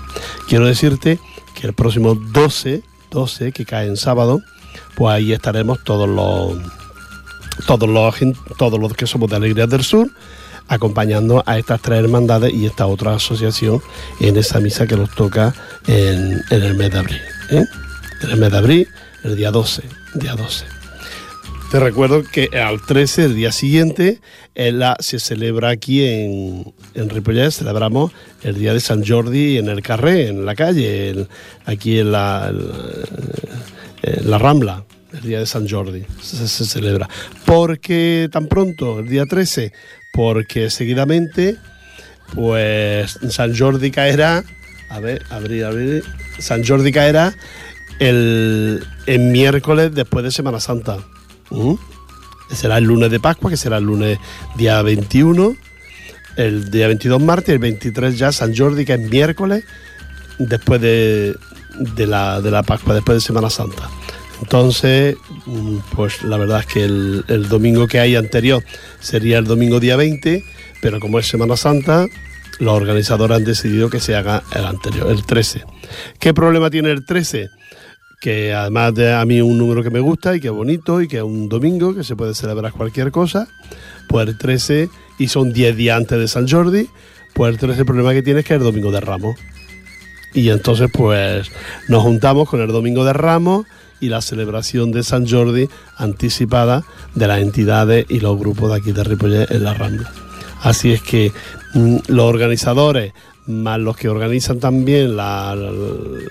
Quiero 0.49 0.67
decirte 0.67 1.19
el 1.63 1.73
próximo 1.73 2.15
12, 2.15 2.83
12, 3.11 3.53
que 3.53 3.65
cae 3.65 3.87
en 3.87 3.97
sábado, 3.97 4.43
pues 4.95 5.15
ahí 5.15 5.33
estaremos 5.33 5.83
todos 5.85 6.09
los 6.09 6.59
todos 7.67 7.89
los 7.89 8.15
todos 8.57 8.81
los 8.81 8.95
que 8.95 9.07
somos 9.07 9.29
de 9.29 9.37
Alegría 9.37 9.67
del 9.67 9.85
Sur 9.85 10.11
acompañando 10.69 11.43
a 11.45 11.59
estas 11.59 11.83
tres 11.83 11.99
hermandades 11.99 12.53
y 12.55 12.67
esta 12.67 12.87
otra 12.87 13.15
asociación 13.15 13.83
en 14.21 14.37
esa 14.37 14.59
misa 14.61 14.87
que 14.87 14.97
nos 14.97 15.11
toca 15.11 15.55
en, 15.87 16.41
en 16.51 16.63
el 16.63 16.75
mes 16.75 16.91
de 16.91 16.99
abril. 16.99 17.21
¿eh? 17.51 17.65
En 18.23 18.31
el 18.31 18.37
mes 18.39 18.53
de 18.53 18.59
abril, 18.59 18.89
el 19.23 19.37
día 19.37 19.51
12, 19.51 19.83
día 20.15 20.35
12. 20.35 20.82
Te 21.73 21.81
recuerdo 21.81 22.23
que 22.23 22.51
al 22.53 22.83
13, 22.83 23.25
el 23.25 23.35
día 23.35 23.51
siguiente, 23.51 24.21
la, 24.55 24.95
se 25.01 25.19
celebra 25.19 25.71
aquí 25.71 26.05
en, 26.05 26.75
en 26.93 27.51
celebramos 27.51 28.13
el 28.43 28.59
día 28.59 28.75
de 28.75 28.81
San 28.81 29.03
Jordi 29.03 29.57
en 29.57 29.71
el 29.71 29.81
Carré, 29.81 30.29
en 30.29 30.45
la 30.45 30.55
calle, 30.55 31.27
aquí 31.65 31.99
en 31.99 32.09
en 34.03 34.31
la 34.31 34.37
Rambla, 34.37 34.85
el 35.15 35.23
día 35.23 35.39
de 35.39 35.47
San 35.47 35.67
Jordi, 35.67 36.05
se, 36.21 36.47
celebra. 36.47 37.09
¿Por 37.47 37.81
qué 37.81 38.29
tan 38.31 38.49
pronto, 38.49 38.99
el 38.99 39.09
día 39.09 39.25
13? 39.25 39.73
Porque 40.13 40.69
seguidamente, 40.69 41.57
pues 42.35 43.19
San 43.31 43.57
Jordi 43.57 43.91
caerá, 43.91 44.45
a 44.91 45.01
ver, 45.01 45.23
abrir, 45.31 45.65
abrir, 45.65 46.05
San 46.39 46.67
Jordi 46.67 46.93
caerá 46.93 47.35
el 47.99 48.85
miércoles 49.07 49.95
después 49.95 50.23
de 50.23 50.33
Semana 50.33 50.61
Santa. 50.61 50.99
¿Mm? 51.53 51.75
Será 52.55 52.79
el 52.79 52.85
lunes 52.85 53.11
de 53.11 53.21
Pascua, 53.21 53.51
que 53.51 53.57
será 53.57 53.79
el 53.79 53.85
lunes 53.85 54.19
día 54.57 54.83
21, 54.83 55.57
el 56.37 56.71
día 56.71 56.87
22 56.87 57.23
martes, 57.23 57.51
el 57.51 57.59
23 57.59 58.19
ya 58.19 58.33
San 58.33 58.55
Jordi, 58.55 58.85
que 58.85 58.95
es 58.95 59.01
miércoles, 59.01 59.65
después 60.39 60.81
de, 60.81 61.35
de, 61.79 62.07
la, 62.07 62.41
de 62.41 62.51
la 62.51 62.63
Pascua, 62.63 62.95
después 62.95 63.17
de 63.17 63.21
Semana 63.21 63.49
Santa. 63.49 63.89
Entonces, 64.43 65.17
pues 65.95 66.25
la 66.25 66.37
verdad 66.37 66.61
es 66.61 66.67
que 66.67 66.85
el, 66.85 67.49
domingo 67.49 67.87
que 67.87 68.01
hay 68.01 68.17
anterior 68.17 68.63
sería 69.01 69.39
el 69.39 69.45
domingo 69.45 69.79
día 69.79 69.97
20, 69.97 70.45
pero 70.81 70.99
como 70.99 71.21
es 71.21 71.29
Semana 71.29 71.57
Santa, 71.57 72.07
los 72.59 72.75
organizadores 72.75 73.37
han 73.37 73.45
decidido 73.45 73.89
que 73.89 74.01
se 74.01 74.17
haga 74.17 74.43
el 74.55 74.65
anterior, 74.65 75.09
el 75.11 75.25
13. 75.25 75.65
¿Qué 76.19 76.35
problema 76.35 76.71
tiene 76.71 76.91
el 76.91 77.05
13? 77.05 77.51
Que 78.23 78.55
además 78.55 78.95
de 78.95 79.13
a 79.13 79.25
mí 79.25 79.41
un 79.41 79.59
número 79.59 79.83
que 79.83 79.91
me 79.91 80.01
gusta 80.01 80.37
y 80.37 80.41
que 80.41 80.47
es 80.47 80.53
bonito 80.55 81.03
y 81.03 81.09
que 81.09 81.17
es 81.19 81.23
un 81.25 81.49
domingo, 81.49 81.95
que 81.95 82.05
se 82.05 82.15
puede 82.15 82.35
celebrar 82.35 82.73
cualquier 82.73 83.11
cosa, 83.11 83.49
pues 84.09 84.29
el 84.29 84.39
13, 84.39 84.89
y 85.19 85.29
son 85.29 85.53
10 85.53 85.77
días 85.77 85.97
antes 85.97 86.19
de 86.19 86.29
San 86.29 86.49
Jordi, 86.49 86.89
pues 87.35 87.53
el 87.53 87.59
13 87.59 87.81
el 87.81 87.87
problema 87.87 88.13
que 88.13 88.23
tiene 88.23 88.41
es 88.41 88.47
que 88.47 88.55
es 88.55 88.59
el 88.59 88.65
domingo 88.65 88.93
de 88.93 89.01
Ramos. 89.01 89.37
Y 90.35 90.49
entonces 90.51 90.89
pues 90.93 91.51
nos 91.89 92.03
juntamos 92.03 92.49
con 92.49 92.61
el 92.61 92.69
domingo 92.69 93.05
de 93.05 93.13
Ramos 93.13 93.67
y 94.01 94.09
la 94.09 94.21
celebración 94.21 94.93
de 94.93 95.03
San 95.03 95.29
Jordi 95.29 95.69
anticipada 95.97 96.85
de 97.15 97.27
las 97.27 97.41
entidades 97.41 98.07
y 98.09 98.21
los 98.21 98.39
grupos 98.39 98.71
de 98.71 98.77
aquí 98.77 98.93
de 98.93 99.05
Ripollet 99.05 99.51
en 99.51 99.65
la 99.65 99.75
Rambla. 99.75 100.11
Así 100.61 100.93
es 100.93 101.03
que 101.03 101.33
mmm, 101.75 101.99
los 102.09 102.27
organizadores, 102.27 103.13
más 103.47 103.79
los 103.81 103.97
que 103.97 104.09
organizan 104.09 104.61
también 104.61 105.17
la, 105.17 105.55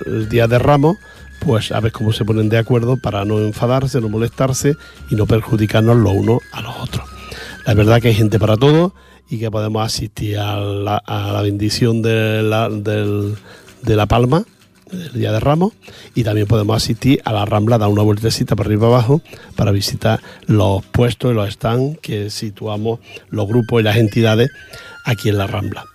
el 0.06 0.30
Día 0.30 0.48
de 0.48 0.60
Ramos, 0.60 0.98
pues 1.46 1.72
a 1.72 1.80
ver 1.80 1.92
cómo 1.92 2.14
se 2.14 2.24
ponen 2.24 2.50
de 2.50 2.58
acuerdo 2.58 2.98
para 2.98 3.26
no 3.26 3.40
enfadarse, 3.40 4.00
no 4.00 4.10
molestarse 4.10 4.76
y 5.10 5.16
no 5.16 5.26
perjudicarnos 5.26 5.98
los 5.98 6.14
unos 6.14 6.40
a 6.52 6.62
los 6.62 6.76
otros. 6.78 7.08
La 7.66 7.74
verdad 7.74 8.02
que 8.02 8.10
hay 8.10 8.14
gente 8.14 8.40
para 8.40 8.58
todo 8.58 8.94
y 9.30 9.40
que 9.40 9.50
podemos 9.50 9.84
asistir 9.84 10.38
a 10.38 10.58
la, 10.58 11.04
la 11.08 11.42
bendición 11.42 12.02
de 12.02 12.44
la, 12.44 14.06
palma 14.06 14.44
el 14.92 15.14
Día 15.14 15.32
de 15.32 15.40
Ramos 15.40 15.74
y 16.14 16.24
también 16.24 16.48
podemos 16.48 16.76
asistir 16.76 17.22
a 17.26 17.32
la 17.32 17.46
Rambla, 17.46 17.78
dar 17.78 17.90
una 17.90 18.04
vueltecita 18.04 18.56
para 18.56 18.68
arriba 18.68 18.88
abajo 18.88 19.22
para 19.56 19.72
visitar 19.72 20.22
los 20.46 20.86
puestos 20.86 21.32
y 21.32 21.34
los 21.34 21.50
stands 21.52 21.98
que 22.02 22.30
situamos 22.30 23.00
los 23.30 23.48
grupos 23.48 23.80
y 23.80 23.84
las 23.84 23.98
entidades 23.98 24.50
aquí 25.06 25.30
en 25.30 25.38
la 25.38 25.48
Rambla. 25.48 25.86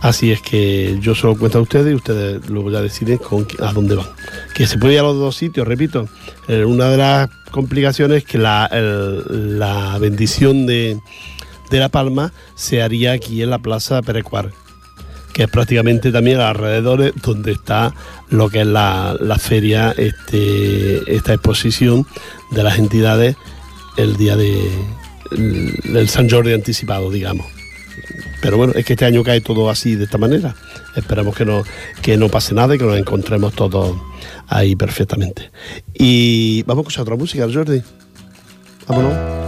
Así 0.00 0.32
es 0.32 0.40
que 0.40 0.98
yo 1.00 1.14
se 1.14 1.26
lo 1.26 1.36
cuento 1.36 1.58
a 1.58 1.60
ustedes 1.60 1.92
y 1.92 1.94
ustedes 1.94 2.48
luego 2.48 2.70
ya 2.70 2.80
deciden 2.80 3.20
a 3.60 3.72
dónde 3.72 3.96
van. 3.96 4.06
Que 4.54 4.66
se 4.66 4.78
puede 4.78 4.94
ir 4.94 5.00
a 5.00 5.02
los 5.02 5.16
dos 5.16 5.36
sitios, 5.36 5.68
repito. 5.68 6.08
Eh, 6.48 6.64
una 6.64 6.88
de 6.88 6.96
las 6.96 7.28
complicaciones 7.50 8.18
es 8.18 8.24
que 8.24 8.38
la, 8.38 8.68
la 8.72 9.98
bendición 9.98 10.64
de, 10.66 10.98
de 11.70 11.78
La 11.78 11.90
Palma 11.90 12.32
se 12.54 12.80
haría 12.82 13.12
aquí 13.12 13.42
en 13.42 13.50
la 13.50 13.58
Plaza 13.58 14.00
Perecuar, 14.00 14.52
que 15.34 15.42
es 15.42 15.50
prácticamente 15.50 16.10
también 16.10 16.40
alrededor 16.40 17.12
donde 17.20 17.52
está 17.52 17.94
lo 18.30 18.48
que 18.48 18.62
es 18.62 18.66
la, 18.66 19.16
la 19.20 19.38
feria, 19.38 19.94
este, 19.98 21.14
esta 21.14 21.34
exposición 21.34 22.06
de 22.52 22.62
las 22.62 22.78
entidades 22.78 23.36
el 23.98 24.16
día 24.16 24.36
de 24.36 24.66
el 25.30 26.08
San 26.08 26.28
Jordi 26.28 26.54
anticipado, 26.54 27.10
digamos. 27.10 27.59
Pero 28.40 28.56
bueno, 28.56 28.72
es 28.74 28.84
que 28.84 28.94
este 28.94 29.04
año 29.04 29.22
cae 29.22 29.40
todo 29.40 29.68
así, 29.70 29.96
de 29.96 30.04
esta 30.04 30.18
manera. 30.18 30.54
Esperamos 30.96 31.36
que 31.36 31.44
no, 31.44 31.62
que 32.02 32.16
no 32.16 32.28
pase 32.28 32.54
nada 32.54 32.74
y 32.74 32.78
que 32.78 32.84
nos 32.84 32.98
encontremos 32.98 33.54
todos 33.54 33.96
ahí 34.48 34.76
perfectamente. 34.76 35.50
Y 35.94 36.62
vamos 36.62 36.82
a 36.82 36.82
escuchar 36.82 37.02
otra 37.02 37.16
música, 37.16 37.46
Jordi. 37.52 37.82
Vámonos. 38.86 39.39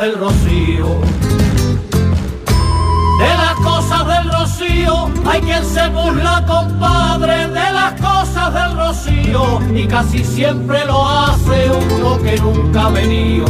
Del 0.00 0.18
rocío. 0.18 0.98
De 3.18 3.28
las 3.28 3.54
cosas 3.56 4.06
del 4.06 4.32
rocío, 4.32 5.10
hay 5.26 5.42
quien 5.42 5.62
se 5.62 5.88
burla, 5.88 6.42
compadre, 6.46 7.48
de 7.48 7.72
las 7.72 8.00
cosas 8.00 8.54
del 8.54 8.78
rocío, 8.78 9.60
y 9.74 9.86
casi 9.86 10.24
siempre 10.24 10.86
lo 10.86 11.06
hace 11.06 11.70
uno 11.70 12.18
que 12.22 12.38
nunca 12.38 12.86
ha 12.86 12.90
venido. 12.90 13.44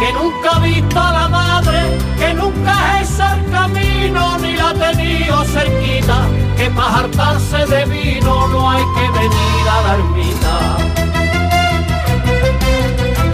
Que 0.00 0.12
nunca 0.12 0.56
ha 0.56 0.58
visto 0.58 1.00
a 1.00 1.12
la 1.12 1.28
madre, 1.28 1.98
que 2.18 2.34
nunca 2.34 3.00
hecho 3.00 3.22
el 3.32 3.50
camino, 3.52 4.38
ni 4.38 4.56
la 4.56 4.70
ha 4.70 4.74
tenido 4.74 5.44
cerquita, 5.44 6.26
que 6.56 6.68
para 6.70 6.96
hartarse 6.96 7.64
de 7.66 7.84
vino 7.84 8.48
no 8.48 8.70
hay 8.70 8.82
que 8.96 9.18
venir 9.18 9.68
a 9.70 9.82
la 9.82 9.94
ermita 9.94 10.88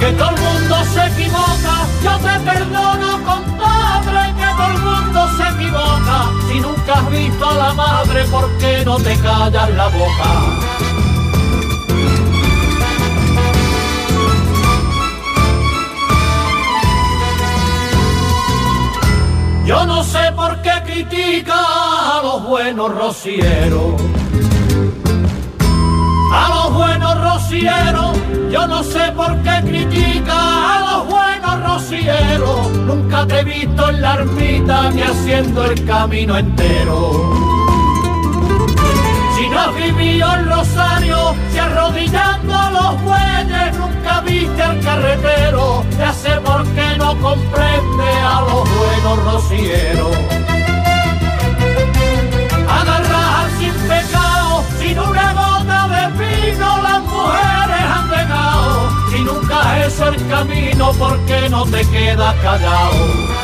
que 0.04 0.12
todo 0.12 0.28
el 0.28 0.40
mundo 0.42 0.76
se 0.92 1.06
equivoca, 1.06 1.74
yo 2.02 2.12
te 2.18 2.40
perdono 2.40 3.24
compadre, 3.24 4.34
que 4.38 4.48
todo 4.58 4.70
el 4.72 4.78
mundo 4.78 5.28
se 5.36 5.44
equivoca, 5.54 6.16
si 6.46 6.60
nunca 6.60 6.92
has 6.92 7.10
visto 7.10 7.48
a 7.48 7.54
la 7.54 7.72
madre, 7.72 8.24
¿por 8.24 8.58
qué 8.58 8.84
no 8.84 8.96
te 8.96 9.16
callas 9.18 9.70
la 9.70 9.88
boca? 9.88 10.30
Yo 19.64 19.86
no 19.86 20.04
sé 20.04 20.32
por 20.36 20.60
qué 20.60 20.82
critica 20.84 21.54
a 21.54 22.20
los 22.22 22.42
buenos 22.46 22.94
rocieros. 22.94 23.94
A 26.30 26.48
los 26.48 26.74
buenos 26.74 27.23
yo 28.50 28.66
no 28.66 28.82
sé 28.82 29.12
por 29.12 29.36
qué 29.42 29.60
critica 29.62 30.34
a 30.34 30.80
los 30.80 31.08
buenos 31.08 31.62
rocieros. 31.62 32.70
Nunca 32.72 33.26
te 33.26 33.40
he 33.40 33.44
visto 33.44 33.88
en 33.90 34.02
la 34.02 34.14
ermita 34.14 34.90
ni 34.90 35.02
haciendo 35.02 35.64
el 35.64 35.84
camino 35.84 36.36
entero. 36.36 37.12
Si 39.36 39.48
no 39.48 39.60
has 39.60 39.74
vivido 39.76 40.34
en 40.34 40.48
Rosario, 40.48 41.34
si 41.52 41.58
arrodillando 41.58 42.54
los 42.70 43.02
bueyes 43.02 43.78
nunca 43.78 44.20
viste 44.20 44.62
al 44.62 44.80
carretero, 44.80 45.84
ya 45.98 46.12
sé 46.12 46.30
por 46.40 46.64
qué 46.74 46.96
no 46.98 47.16
comprende 47.20 48.10
a 48.24 48.40
los 48.40 48.68
buenos 48.78 49.24
rocieros. 49.32 50.16
Agarrar 52.68 53.48
sin 53.58 53.74
pecado, 53.88 54.64
sin 54.80 54.98
una 54.98 55.32
gota 55.32 55.63
de 56.44 56.50
vino, 56.52 56.82
las 56.82 57.00
mujeres 57.02 57.84
han 57.94 58.10
dejado. 58.10 58.90
Si 59.10 59.18
nunca 59.20 59.84
es 59.84 60.00
el 60.00 60.28
camino, 60.28 60.92
¿por 60.92 61.18
qué 61.26 61.48
no 61.48 61.64
te 61.64 61.86
quedas 61.88 62.34
callado? 62.36 63.34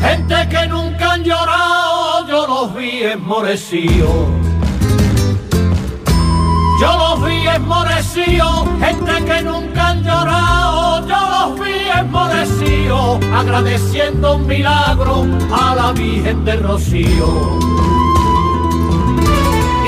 Gente 0.00 0.48
que 0.48 0.66
nunca 0.68 1.12
han 1.12 1.24
llorado, 1.24 2.28
yo 2.28 2.46
los 2.46 2.74
vi 2.74 3.02
enmorecidos. 3.02 4.53
Gente 8.80 9.24
que 9.24 9.42
nunca 9.42 9.88
han 9.88 10.02
llorado, 10.02 11.06
yo 11.06 11.16
los 11.30 11.60
vi 11.60 11.88
enmorecidos, 11.98 13.20
agradeciendo 13.32 14.36
un 14.36 14.46
milagro 14.46 15.26
a 15.52 15.74
la 15.74 15.92
Virgen 15.92 16.44
del 16.44 16.62
Rocío. 16.62 17.58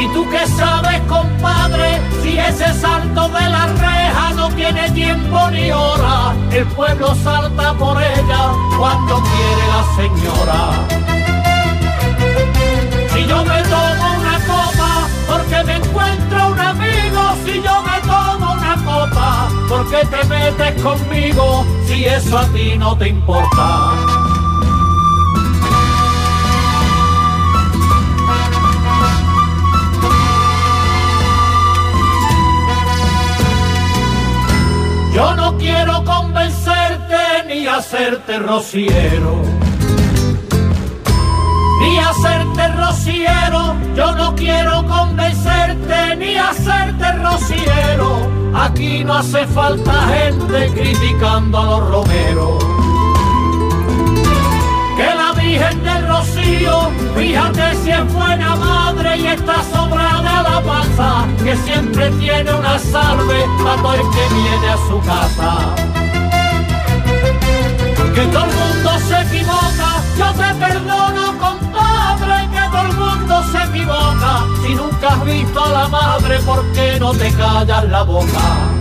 ¿Y 0.01 0.09
tú 0.09 0.27
qué 0.31 0.47
sabes, 0.47 1.01
compadre, 1.09 2.01
si 2.23 2.39
ese 2.39 2.73
salto 2.75 3.29
de 3.29 3.49
la 3.49 3.67
reja 3.67 4.31
no 4.35 4.49
tiene 4.51 4.91
tiempo 4.91 5.51
ni 5.51 5.71
hora? 5.71 6.35
El 6.51 6.67
pueblo 6.67 7.15
salta 7.17 7.73
por 7.75 8.01
ella 8.01 8.53
cuando 8.79 9.23
quiere 9.23 9.65
la 9.75 9.85
señora. 9.97 11.36
Si 17.57 17.63
yo 17.63 17.83
me 17.83 18.01
tomo 18.01 18.53
una 18.53 18.77
copa 18.85 19.49
porque 19.69 20.05
te 20.07 20.25
metes 20.27 20.83
conmigo, 20.83 21.65
si 21.87 22.05
eso 22.05 22.39
a 22.39 22.45
ti 22.49 22.77
no 22.77 22.97
te 22.97 23.09
importa. 23.09 23.93
Yo 35.15 35.35
no 35.35 35.57
quiero 35.57 36.05
convencerte 36.05 37.17
ni 37.49 37.67
hacerte 37.67 38.39
rociero 38.39 39.43
ni 41.81 41.99
hacerte 41.99 42.69
rociero, 42.69 43.77
yo 43.97 44.13
no 44.13 44.35
quiero 44.37 44.87
convencerte 44.87 46.17
ni 46.17 46.37
hacerte 46.37 47.13
rociero. 47.13 48.29
Aquí 48.55 49.03
no 49.03 49.15
hace 49.15 49.47
falta 49.47 49.93
gente 50.09 50.71
criticando 50.75 51.59
a 51.59 51.65
los 51.65 51.91
romeros. 51.91 52.65
Que 54.97 55.15
la 55.15 55.33
Virgen 55.33 55.83
del 55.83 56.09
Rocío, 56.09 56.91
fíjate 57.17 57.75
si 57.83 57.91
es 57.91 58.13
buena 58.13 58.57
madre 58.57 59.17
y 59.19 59.27
está 59.27 59.63
sobrada 59.65 60.43
la 60.43 60.63
panza, 60.63 61.27
que 61.43 61.57
siempre 61.57 62.11
tiene 62.13 62.53
una 62.53 62.79
salve 62.79 63.45
para 63.63 63.83
todo 63.83 63.95
el 63.95 64.01
que 64.01 64.35
viene 64.35 64.69
a 64.69 64.77
su 64.89 65.01
casa 65.01 65.75
que 68.17 68.27
todo 68.29 68.76
has 75.67 75.67
visto 75.67 75.69
a 75.69 75.73
la 75.73 75.89
madre, 75.89 76.39
¿por 76.41 76.73
qué 76.73 76.99
no 77.01 77.13
te 77.13 77.31
callas 77.33 77.89
la 77.89 78.03
boca? 78.03 78.73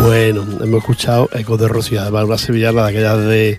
Bueno, 0.00 0.42
hemos 0.60 0.80
escuchado 0.80 1.28
Eco 1.32 1.56
de 1.56 1.68
Rocío, 1.68 2.00
además 2.00 2.24
una 2.24 2.38
sevillana 2.38 2.82
de 2.82 2.88
aquellas 2.88 3.18
de, 3.18 3.58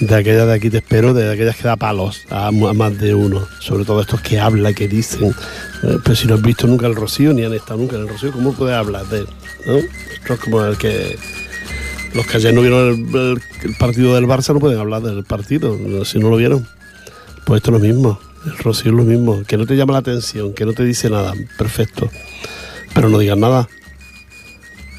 de 0.00 0.14
aquellas 0.16 0.46
de 0.48 0.54
aquí 0.54 0.68
te 0.68 0.78
espero, 0.78 1.14
de 1.14 1.32
aquellas 1.32 1.56
que 1.56 1.62
da 1.62 1.76
palos 1.76 2.26
a, 2.28 2.50
más 2.50 2.98
de 2.98 3.14
uno, 3.14 3.46
sobre 3.60 3.84
todo 3.84 4.00
estos 4.00 4.20
que 4.20 4.40
hablan, 4.40 4.74
que 4.74 4.88
dicen, 4.88 5.32
eh, 5.84 5.98
pero 6.02 6.16
si 6.16 6.26
no 6.26 6.34
has 6.34 6.42
visto 6.42 6.66
nunca 6.66 6.88
el 6.88 6.96
Rocío, 6.96 7.32
ni 7.32 7.44
han 7.44 7.54
estado 7.54 7.78
nunca 7.78 7.96
en 7.96 8.02
el 8.02 8.08
Rocío, 8.08 8.32
¿cómo 8.32 8.52
puedes 8.52 8.74
hablar 8.74 9.06
de 9.06 9.20
él? 9.20 9.28
¿no? 9.66 9.76
Es 9.76 10.40
como 10.40 10.64
el 10.64 10.76
que 10.76 11.16
los 12.16 12.26
que 12.26 12.38
ayer 12.38 12.54
no 12.54 12.62
vieron 12.62 13.08
el, 13.14 13.74
partido 13.78 14.14
del 14.14 14.26
Barça 14.26 14.54
no 14.54 14.60
pueden 14.60 14.78
hablar 14.78 15.02
del 15.02 15.24
partido, 15.24 15.76
si 16.04 16.18
no 16.18 16.30
lo 16.30 16.36
vieron. 16.36 16.66
Pues 17.44 17.58
esto 17.58 17.70
es 17.70 17.80
lo 17.80 17.86
mismo, 17.86 18.18
el 18.44 18.56
Rocío 18.58 18.90
es 18.90 18.96
lo 18.96 19.04
mismo, 19.04 19.42
que 19.46 19.56
no 19.56 19.66
te 19.66 19.76
llama 19.76 19.92
la 19.92 20.00
atención, 20.00 20.52
que 20.54 20.64
no 20.64 20.72
te 20.72 20.84
dice 20.84 21.10
nada, 21.10 21.32
perfecto, 21.58 22.10
pero 22.94 23.08
no 23.08 23.18
digas 23.18 23.38
nada. 23.38 23.68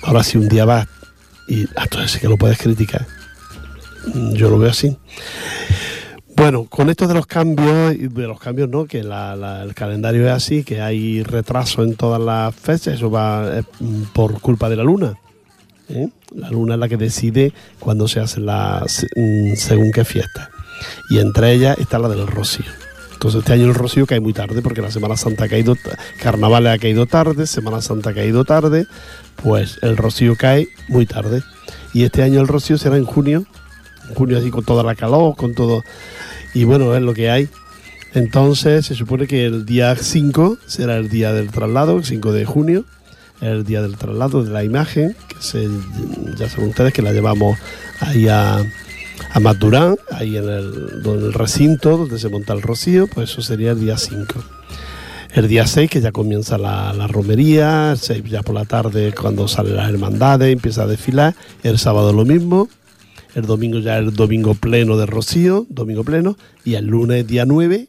Ahora 0.03 0.23
si 0.23 0.37
un 0.37 0.47
día 0.47 0.63
vas 0.63 0.87
y 1.47 1.65
hasta 1.75 2.03
ese 2.05 2.19
que 2.19 2.29
lo 2.29 2.37
puedes 2.37 2.57
criticar. 2.57 3.05
Yo 4.33 4.49
lo 4.49 4.57
veo 4.59 4.69
así. 4.69 4.95
Bueno, 6.35 6.65
con 6.65 6.89
esto 6.89 7.07
de 7.07 7.15
los 7.15 7.25
cambios, 7.25 7.95
de 7.97 8.27
los 8.27 8.39
cambios 8.39 8.69
no, 8.69 8.85
que 8.85 9.03
la- 9.03 9.63
el 9.63 9.73
calendario 9.73 10.27
es 10.27 10.31
así, 10.31 10.63
que 10.63 10.81
hay 10.81 11.23
retraso 11.23 11.83
en 11.83 11.95
todas 11.95 12.21
las 12.21 12.55
fechas, 12.55 12.93
eso 12.93 13.09
va 13.09 13.57
eh, 13.57 13.63
por 14.13 14.39
culpa 14.39 14.69
de 14.69 14.75
la 14.75 14.83
luna. 14.83 15.15
¿Eh? 15.89 16.09
La 16.35 16.49
luna 16.49 16.75
es 16.75 16.79
la 16.79 16.89
que 16.89 16.97
decide 16.97 17.53
cuándo 17.79 18.07
se 18.07 18.19
hace 18.19 18.39
la 18.39 18.85
mm, 19.15 19.55
según 19.55 19.91
qué 19.91 20.05
fiesta. 20.05 20.49
Y 21.09 21.19
entre 21.19 21.53
ellas 21.53 21.77
está 21.79 21.99
la 21.99 22.09
del 22.09 22.27
Rocío. 22.27 22.65
Entonces 23.13 23.39
este 23.39 23.53
año 23.53 23.65
el 23.65 23.73
Rocío 23.73 24.05
cae 24.05 24.19
muy 24.19 24.33
tarde 24.33 24.61
porque 24.61 24.81
la 24.81 24.91
Semana 24.91 25.17
Santa 25.17 25.45
ha 25.45 25.49
caído, 25.49 25.75
Carnaval 26.21 26.67
ha 26.67 26.77
caído 26.77 27.07
tarde, 27.07 27.47
Semana 27.47 27.81
Santa 27.81 28.11
ha 28.11 28.13
caído 28.13 28.45
tarde, 28.45 28.85
pues 29.41 29.79
el 29.81 29.97
Rocío 29.97 30.35
cae 30.35 30.67
muy 30.87 31.07
tarde. 31.07 31.41
Y 31.93 32.03
este 32.03 32.21
año 32.21 32.39
el 32.41 32.47
Rocío 32.47 32.77
será 32.77 32.95
en 32.95 33.05
junio, 33.05 33.45
junio 34.13 34.37
así 34.37 34.51
con 34.51 34.63
toda 34.63 34.83
la 34.83 34.93
calor, 34.93 35.35
con 35.35 35.55
todo. 35.55 35.83
Y 36.53 36.63
bueno, 36.65 36.95
es 36.95 37.01
lo 37.01 37.15
que 37.15 37.31
hay. 37.31 37.49
Entonces 38.13 38.85
se 38.85 38.93
supone 38.93 39.25
que 39.25 39.45
el 39.45 39.65
día 39.65 39.95
5 39.95 40.59
será 40.67 40.97
el 40.97 41.09
día 41.09 41.33
del 41.33 41.49
traslado, 41.49 41.97
el 41.97 42.05
5 42.05 42.31
de 42.31 42.45
junio, 42.45 42.85
el 43.41 43.63
día 43.63 43.81
del 43.81 43.97
traslado 43.97 44.43
de 44.43 44.51
la 44.51 44.63
imagen, 44.63 45.15
que 45.27 45.35
se, 45.39 45.67
ya 46.37 46.49
saben 46.49 46.69
ustedes 46.69 46.93
que 46.93 47.01
la 47.01 47.11
llevamos 47.11 47.57
ahí 47.99 48.27
a, 48.27 48.57
a 48.57 49.39
ahí 50.11 50.37
en 50.37 50.49
el, 50.49 51.33
recinto 51.33 51.97
donde 51.97 52.19
se 52.19 52.29
monta 52.29 52.53
el 52.53 52.61
rocío, 52.61 53.07
pues 53.07 53.31
eso 53.31 53.41
sería 53.41 53.71
el 53.71 53.79
día 53.79 53.97
5. 53.97 54.33
El 55.33 55.47
día 55.47 55.67
6 55.67 55.89
que 55.89 56.01
ya 56.01 56.11
comienza 56.11 56.57
la, 56.57 57.07
romería, 57.07 57.91
el 57.91 57.97
6 57.97 58.23
ya 58.25 58.41
por 58.41 58.55
la 58.55 58.65
tarde 58.65 59.13
cuando 59.13 59.47
salen 59.47 59.75
las 59.75 59.89
hermandades, 59.89 60.51
empieza 60.51 60.83
a 60.83 60.87
desfilar, 60.87 61.35
el 61.63 61.77
sábado 61.77 62.13
lo 62.13 62.25
mismo, 62.25 62.69
El 63.35 63.45
domingo 63.45 63.79
ya 63.79 63.97
el 63.97 64.13
domingo 64.13 64.55
pleno 64.55 64.97
de 64.97 65.05
Rocío, 65.05 65.67
domingo 65.69 66.03
pleno, 66.03 66.37
y 66.63 66.75
el 66.75 66.87
lunes 66.87 67.27
día 67.27 67.45
9, 67.45 67.87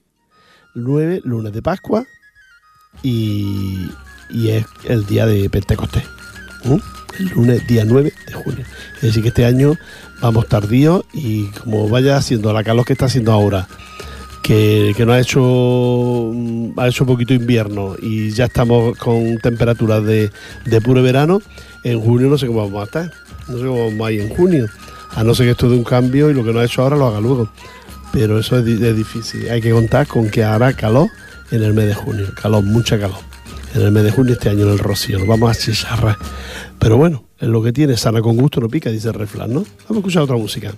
9 0.74 1.20
lunes 1.24 1.52
de 1.52 1.62
Pascua, 1.62 2.04
y, 3.02 3.88
y 4.30 4.48
es 4.50 4.66
el 4.84 5.06
día 5.06 5.26
de 5.26 5.48
Pentecostés. 5.50 6.04
El 7.18 7.28
lunes 7.30 7.66
día 7.66 7.84
9 7.84 8.12
de 8.26 8.32
junio. 8.32 8.64
Es 8.96 9.02
decir, 9.02 9.22
que 9.22 9.28
este 9.28 9.44
año 9.44 9.76
vamos 10.20 10.48
tardíos 10.48 11.04
y 11.12 11.46
como 11.46 11.88
vaya 11.88 12.16
haciendo 12.16 12.52
la 12.52 12.62
calor 12.62 12.84
que 12.84 12.92
está 12.92 13.06
haciendo 13.06 13.32
ahora, 13.32 13.66
que, 14.42 14.92
que 14.96 15.04
no 15.04 15.12
ha 15.12 15.20
hecho 15.20 16.30
mm, 16.32 16.78
ha 16.78 16.88
hecho 16.88 17.06
poquito 17.06 17.34
invierno 17.34 17.96
y 18.00 18.30
ya 18.30 18.46
estamos 18.46 18.96
con 18.98 19.38
temperaturas 19.38 20.04
de, 20.04 20.30
de 20.64 20.80
puro 20.80 21.02
verano, 21.02 21.40
en 21.84 22.00
junio 22.00 22.28
no 22.28 22.38
sé 22.38 22.46
cómo 22.46 22.64
vamos 22.64 22.82
a 22.82 22.84
estar. 22.84 23.12
No 23.48 23.58
sé 23.58 23.64
cómo 23.64 23.86
vamos 23.86 24.06
a 24.06 24.12
ir 24.12 24.20
en 24.20 24.28
junio. 24.28 24.66
A 25.10 25.24
no 25.24 25.34
ser 25.34 25.46
que 25.46 25.52
esto 25.52 25.70
de 25.70 25.76
un 25.76 25.84
cambio 25.84 26.30
y 26.30 26.34
lo 26.34 26.44
que 26.44 26.52
no 26.52 26.60
ha 26.60 26.64
hecho 26.64 26.82
ahora 26.82 26.96
lo 26.96 27.06
haga 27.06 27.20
luego. 27.20 27.48
Pero 28.12 28.38
eso 28.38 28.58
es, 28.58 28.66
es 28.66 28.96
difícil. 28.96 29.48
Hay 29.50 29.60
que 29.60 29.70
contar 29.70 30.06
con 30.06 30.30
que 30.30 30.44
hará 30.44 30.72
calor 30.74 31.08
en 31.50 31.62
el 31.62 31.72
mes 31.72 31.86
de 31.86 31.94
junio. 31.94 32.26
Calor, 32.40 32.62
mucha 32.62 32.98
calor. 32.98 33.27
En 33.78 33.84
el 33.84 33.92
mes 33.92 34.02
de 34.02 34.10
junio 34.10 34.32
este 34.32 34.48
año 34.48 34.64
en 34.64 34.72
el 34.72 34.78
Rocío. 34.80 35.20
Nos 35.20 35.28
vamos 35.28 35.56
a 35.56 35.60
chicharrar. 35.60 36.16
Pero 36.80 36.96
bueno, 36.96 37.22
es 37.38 37.46
lo 37.46 37.62
que 37.62 37.72
tiene. 37.72 37.96
Sana 37.96 38.20
con 38.20 38.36
gusto 38.36 38.60
no 38.60 38.68
pica, 38.68 38.90
dice 38.90 39.06
el 39.06 39.14
refrán, 39.14 39.54
¿no? 39.54 39.60
Vamos 39.88 39.90
a 39.90 39.94
escuchar 39.98 40.22
otra 40.22 40.36
música. 40.36 40.74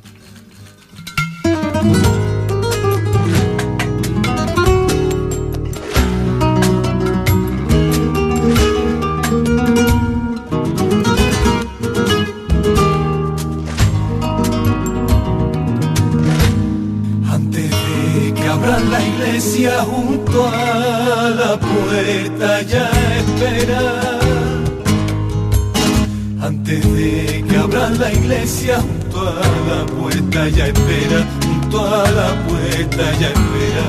Ya 30.60 30.66
espera. 30.66 31.20
Junto 31.46 31.78
a 31.86 32.10
la 32.18 32.28
puerta 32.46 33.04
ya 33.20 33.28
espera. 33.38 33.86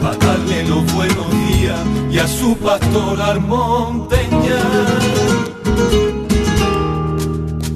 Para 0.00 0.16
darle 0.16 0.64
los 0.64 0.92
buenos 0.94 1.28
días 1.46 1.80
y 2.10 2.18
a 2.18 2.28
su 2.28 2.56
pastor 2.56 3.20
armonteña 3.20 4.62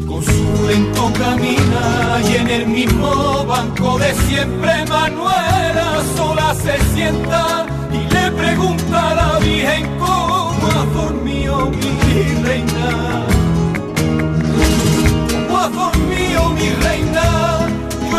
con 0.09 0.23
su 0.23 0.67
lento 0.69 1.13
camina 1.19 1.85
y 2.31 2.37
en 2.37 2.49
el 2.49 2.67
mismo 2.67 3.45
banco 3.47 3.99
de 3.99 4.15
siempre 4.27 4.73
Manuela 4.87 5.89
sola 6.17 6.55
se 6.55 6.77
sienta 6.95 7.67
y 7.93 8.01
le 8.15 8.31
pregunta 8.33 9.11
a 9.11 9.15
la 9.15 9.39
Virgen 9.39 9.85
cómo 9.99 10.69
ha 10.75 10.85
dormido 10.99 11.71
mi 11.71 12.45
reina 12.47 13.27
cómo 15.49 15.59
ha 15.59 15.69
dormido 15.69 16.51
mi 16.51 16.69
reina 16.85 17.10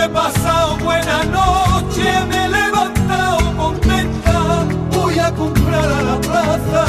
he 0.03 0.09
pasado 0.09 0.77
buena 0.77 1.23
noche 1.23 2.03
me 2.27 2.45
he 2.45 2.49
levantado 2.49 3.37
contenta 3.55 4.65
voy 4.91 5.19
a 5.19 5.31
comprar 5.31 5.91
a 5.91 6.01
la 6.01 6.21
plaza 6.21 6.85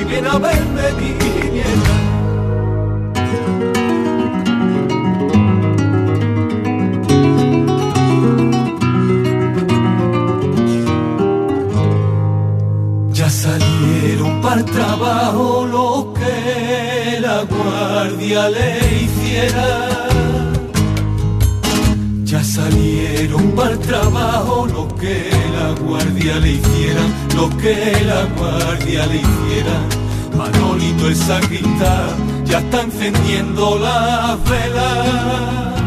y 0.00 0.04
viene 0.04 0.28
a 0.28 0.38
verme 0.38 0.92
mi 0.98 1.10
nieta 1.50 2.08
salieron 13.28 14.40
para 14.40 14.60
el 14.60 14.64
trabajo 14.64 15.66
lo 15.66 16.14
que 16.14 17.20
la 17.20 17.42
guardia 17.42 18.48
le 18.48 19.02
hiciera. 19.02 19.97
Ya 22.48 22.62
salieron 22.62 23.52
para 23.52 23.72
el 23.72 23.78
trabajo 23.80 24.66
lo 24.72 24.88
que 24.96 25.30
la 25.52 25.78
guardia 25.84 26.36
le 26.36 26.52
hiciera, 26.52 27.02
lo 27.36 27.50
que 27.58 27.74
la 28.06 28.24
guardia 28.38 29.06
le 29.06 29.16
hiciera. 29.16 29.78
Manolito 30.34 31.08
el 31.08 31.16
sacristán 31.16 32.46
ya 32.46 32.60
está 32.60 32.80
encendiendo 32.82 33.78
las 33.78 34.42
velas. 34.48 35.82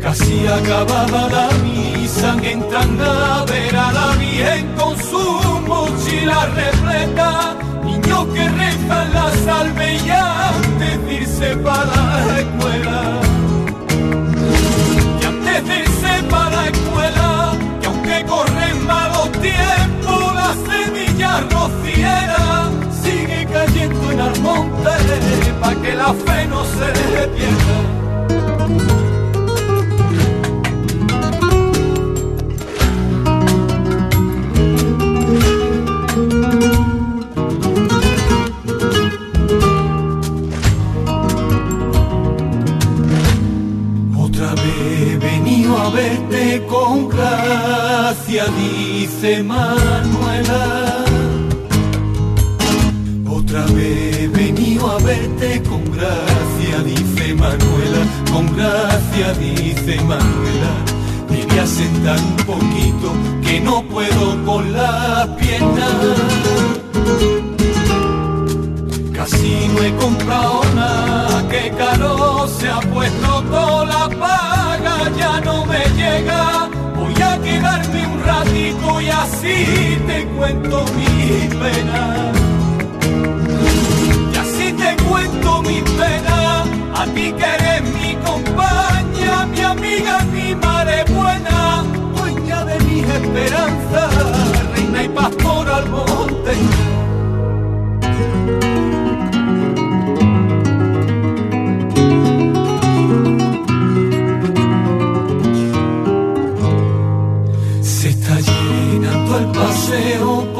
Casi 0.00 0.46
acabada 0.46 1.28
la 1.28 1.48
misa, 1.62 2.34
entran 2.42 2.98
a 3.02 3.44
ver 3.44 3.76
a 3.76 3.92
la 3.92 4.16
Virgen 4.16 4.66
con 4.78 4.96
su 4.96 5.60
mochila 5.66 6.46
repleta. 6.46 7.54
Niños 7.84 8.26
que 8.32 8.48
rezan 8.48 9.12
la 9.12 9.30
salve 9.44 9.96
y 9.96 10.10
antes 10.10 11.04
de 11.04 11.14
irse 11.14 11.56
para 11.56 12.24
la 12.26 12.40
escuela. 12.40 13.31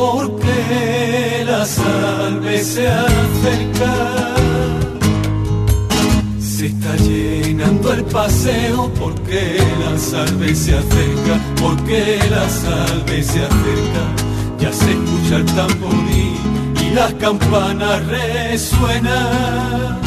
Porque 0.02 1.44
la 1.46 1.64
salve 1.64 2.58
se 2.72 2.88
acerca. 2.88 3.94
Se 6.40 6.66
está 6.66 6.96
llenando 6.96 7.92
el 7.92 8.04
paseo 8.04 8.90
porque 8.98 9.58
la 9.82 9.96
salve 9.98 10.54
se 10.54 10.72
acerca, 10.82 11.34
porque 11.60 12.18
la 12.30 12.46
salve 12.48 13.22
se 13.22 13.40
acerca. 13.50 14.04
Ya 14.58 14.72
se 14.72 14.90
escucha 14.96 15.36
el 15.36 15.46
tamborí 15.58 16.28
y 16.84 16.86
las 16.94 17.12
campanas 17.14 17.98
resuenan. 18.06 20.00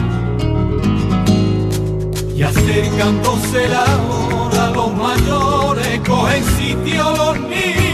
Y 2.35 2.43
acercándose 2.43 3.59
la 3.69 3.87
hora, 4.09 4.63
los 4.71 4.91
mayores 4.93 5.99
cogen 6.05 6.43
sitio, 6.57 7.03
los 7.21 7.39
niños 7.39 7.84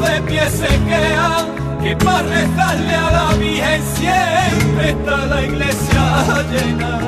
de 0.00 0.20
pie 0.22 0.50
se 0.50 0.68
quedan. 0.88 1.46
Que 1.82 1.96
para 1.96 2.22
rezarle 2.22 2.94
a 2.94 3.10
la 3.10 3.32
Virgen 3.34 3.82
siempre 3.96 4.90
está 4.90 5.26
la 5.26 5.42
iglesia 5.42 6.02
llena. 6.50 7.00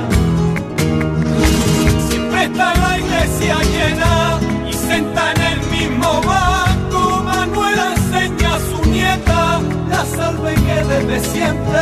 Siempre 2.09 2.45
está 2.45 2.75
la 2.75 2.99
iglesia 2.99 3.57
llena 3.75 4.39
y 4.69 4.73
senta 4.73 5.33
en 5.33 5.41
el 5.53 5.61
mismo 5.71 6.21
banco 6.23 7.23
Manuela 7.25 7.95
enseña 7.97 8.55
a 8.55 8.61
su 8.61 8.91
nieta 8.91 9.61
la 9.89 10.05
salve 10.05 10.55
que 10.55 10.85
desde 10.85 11.31
siempre 11.33 11.79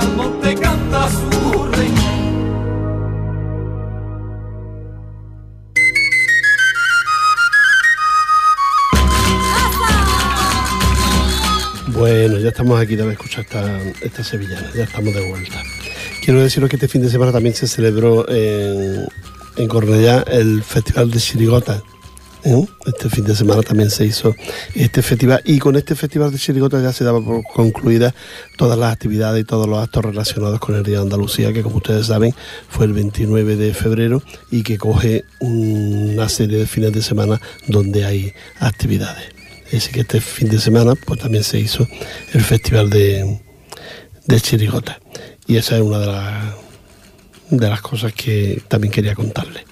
al 0.00 0.16
monte 0.16 0.54
canta 0.56 1.08
su 1.08 1.64
reina. 1.64 2.15
Bueno, 12.06 12.38
ya 12.38 12.50
estamos 12.50 12.80
aquí 12.80 12.94
de 12.94 13.10
escuchar 13.10 13.40
esta, 13.40 13.80
esta 14.00 14.22
sevillana, 14.22 14.70
ya 14.76 14.84
estamos 14.84 15.12
de 15.12 15.28
vuelta. 15.28 15.60
Quiero 16.24 16.40
deciros 16.40 16.70
que 16.70 16.76
este 16.76 16.86
fin 16.86 17.02
de 17.02 17.10
semana 17.10 17.32
también 17.32 17.52
se 17.56 17.66
celebró 17.66 18.28
en, 18.28 19.08
en 19.56 19.66
Cornellá 19.66 20.24
el 20.28 20.62
Festival 20.62 21.10
de 21.10 21.18
Chirigota. 21.18 21.82
¿eh? 22.44 22.64
Este 22.86 23.10
fin 23.10 23.24
de 23.24 23.34
semana 23.34 23.60
también 23.62 23.90
se 23.90 24.06
hizo 24.06 24.36
este 24.76 25.02
festival 25.02 25.42
y 25.44 25.58
con 25.58 25.74
este 25.74 25.96
festival 25.96 26.30
de 26.30 26.38
Chirigota 26.38 26.80
ya 26.80 26.92
se 26.92 27.02
daba 27.02 27.20
por 27.20 27.42
concluidas 27.42 28.14
todas 28.56 28.78
las 28.78 28.92
actividades 28.92 29.42
y 29.42 29.44
todos 29.44 29.66
los 29.68 29.82
actos 29.82 30.04
relacionados 30.04 30.60
con 30.60 30.76
el 30.76 30.84
Día 30.84 30.98
de 30.98 31.02
Andalucía, 31.02 31.52
que 31.52 31.64
como 31.64 31.78
ustedes 31.78 32.06
saben 32.06 32.32
fue 32.68 32.86
el 32.86 32.92
29 32.92 33.56
de 33.56 33.74
febrero 33.74 34.22
y 34.52 34.62
que 34.62 34.78
coge 34.78 35.24
una 35.40 36.28
serie 36.28 36.58
de 36.58 36.66
fines 36.68 36.92
de 36.92 37.02
semana 37.02 37.40
donde 37.66 38.04
hay 38.04 38.32
actividades. 38.60 39.35
Así 39.72 39.90
que 39.92 40.00
este 40.00 40.20
fin 40.20 40.48
de 40.48 40.58
semana 40.58 40.94
pues 40.94 41.20
también 41.20 41.44
se 41.44 41.58
hizo 41.58 41.86
el 42.32 42.40
festival 42.42 42.90
de, 42.90 43.40
de 44.26 44.40
Chirigota. 44.40 45.00
Y 45.46 45.56
esa 45.56 45.76
es 45.76 45.82
una 45.82 45.98
de 47.50 47.68
las, 47.68 47.80
cosas 47.80 48.12
que 48.12 48.62
también 48.68 48.92
quería 48.92 49.14
contarles. 49.14 49.64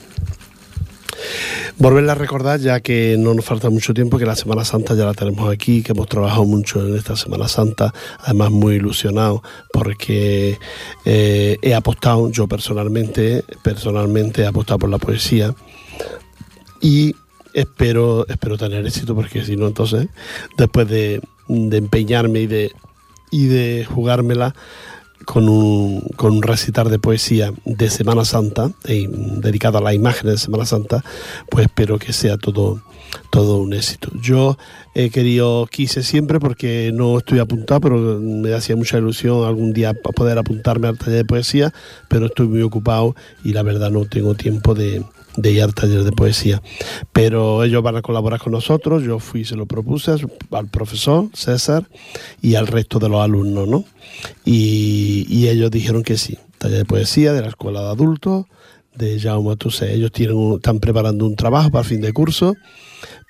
Volverla 1.76 2.12
a 2.12 2.14
recordar, 2.14 2.61
ya 2.61 2.78
que 2.80 3.16
no 3.18 3.34
nos 3.34 3.45
falta 3.45 3.68
mucho 3.68 3.92
tiempo, 3.95 4.18
que 4.18 4.26
la 4.26 4.36
Semana 4.36 4.64
Santa 4.64 4.95
ya 4.95 5.07
la 5.07 5.14
tenemos 5.14 5.53
aquí, 5.53 5.82
que 5.82 5.90
hemos 5.90 6.09
trabajado 6.09 6.45
mucho 6.45 6.86
en 6.86 6.97
esta 6.97 7.16
Semana 7.16 7.49
Santa, 7.49 7.92
además 8.20 8.51
muy 8.51 8.76
ilusionado, 8.76 9.42
porque 9.72 10.59
eh, 11.05 11.57
he 11.62 11.74
apostado, 11.74 12.30
yo 12.30 12.47
personalmente, 12.47 13.42
personalmente 13.64 14.42
he 14.42 14.47
apostado 14.47 14.78
por 14.78 14.90
la 14.90 14.99
poesía 14.99 15.53
y 16.80 17.16
espero, 17.55 18.26
espero 18.28 18.59
tener 18.59 18.86
éxito, 18.86 19.14
porque 19.14 19.44
si 19.44 19.57
no, 19.57 19.66
entonces, 19.66 20.09
después 20.59 20.88
de, 20.88 21.22
de 21.48 21.76
empeñarme 21.76 22.40
y 22.40 22.46
de, 22.46 22.72
y 23.30 23.46
de 23.46 23.86
jugármela, 23.88 24.55
con 25.24 25.48
un, 25.48 26.00
con 26.16 26.32
un 26.32 26.42
recitar 26.42 26.88
de 26.88 26.98
poesía 26.98 27.52
de 27.64 27.90
Semana 27.90 28.24
Santa, 28.24 28.70
eh, 28.84 29.09
dedicado 29.09 29.78
a 29.78 29.80
las 29.80 29.94
imágenes 29.94 30.34
de 30.34 30.38
Semana 30.38 30.66
Santa, 30.66 31.02
pues 31.50 31.66
espero 31.66 31.98
que 31.98 32.12
sea 32.12 32.36
todo, 32.36 32.82
todo 33.30 33.59
un 33.59 33.72
éxito. 33.72 34.11
Yo 34.20 34.57
he 34.94 35.11
querido, 35.11 35.66
quise 35.70 36.02
siempre, 36.02 36.40
porque 36.40 36.90
no 36.94 37.18
estoy 37.18 37.38
apuntado, 37.38 37.80
pero 37.80 38.20
me 38.20 38.55
hacía 38.55 38.76
mucha 38.76 38.98
ilusión 38.98 39.44
algún 39.44 39.72
día 39.72 39.94
poder 39.94 40.38
apuntarme 40.38 40.88
al 40.88 40.98
taller 40.98 41.18
de 41.18 41.24
poesía, 41.24 41.72
pero 42.09 42.26
estoy 42.26 42.48
muy 42.48 42.62
ocupado 42.62 43.14
y 43.42 43.52
la 43.52 43.62
verdad 43.62 43.90
no 43.90 44.05
tengo 44.05 44.34
tiempo 44.34 44.74
de, 44.74 45.02
de 45.37 45.53
ir 45.53 45.62
al 45.62 45.74
taller 45.74 46.05
de 46.05 46.12
poesía. 46.12 46.62
Pero 47.12 47.64
ellos 47.64 47.82
van 47.82 47.97
a 47.97 48.03
colaborar 48.03 48.41
con 48.41 48.53
nosotros, 48.53 49.03
yo 49.03 49.18
fui 49.18 49.41
y 49.41 49.45
se 49.45 49.57
lo 49.57 49.66
propuse 49.66 50.12
al 50.51 50.68
profesor 50.68 51.28
César 51.35 51.89
y 52.41 52.55
al 52.55 52.66
resto 52.66 52.99
de 52.99 53.09
los 53.09 53.20
alumnos, 53.20 53.68
¿no? 53.68 53.85
Y, 54.45 55.47
ellos 55.49 55.70
dijeron 55.70 56.03
que 56.03 56.16
sí, 56.16 56.39
taller 56.59 56.78
de 56.78 56.85
poesía 56.85 57.32
de 57.32 57.43
la 57.43 57.49
escuela 57.49 57.82
de 57.82 57.89
adultos 57.89 58.47
de 58.95 59.20
Jaume 59.20 59.57
Tussé. 59.57 59.93
Ellos 59.93 60.11
tienen 60.11 60.55
están 60.55 60.80
preparando 60.80 61.26
un 61.26 61.37
trabajo 61.37 61.70
para 61.70 61.85
fin 61.85 62.01
de 62.01 62.12
curso, 62.12 62.55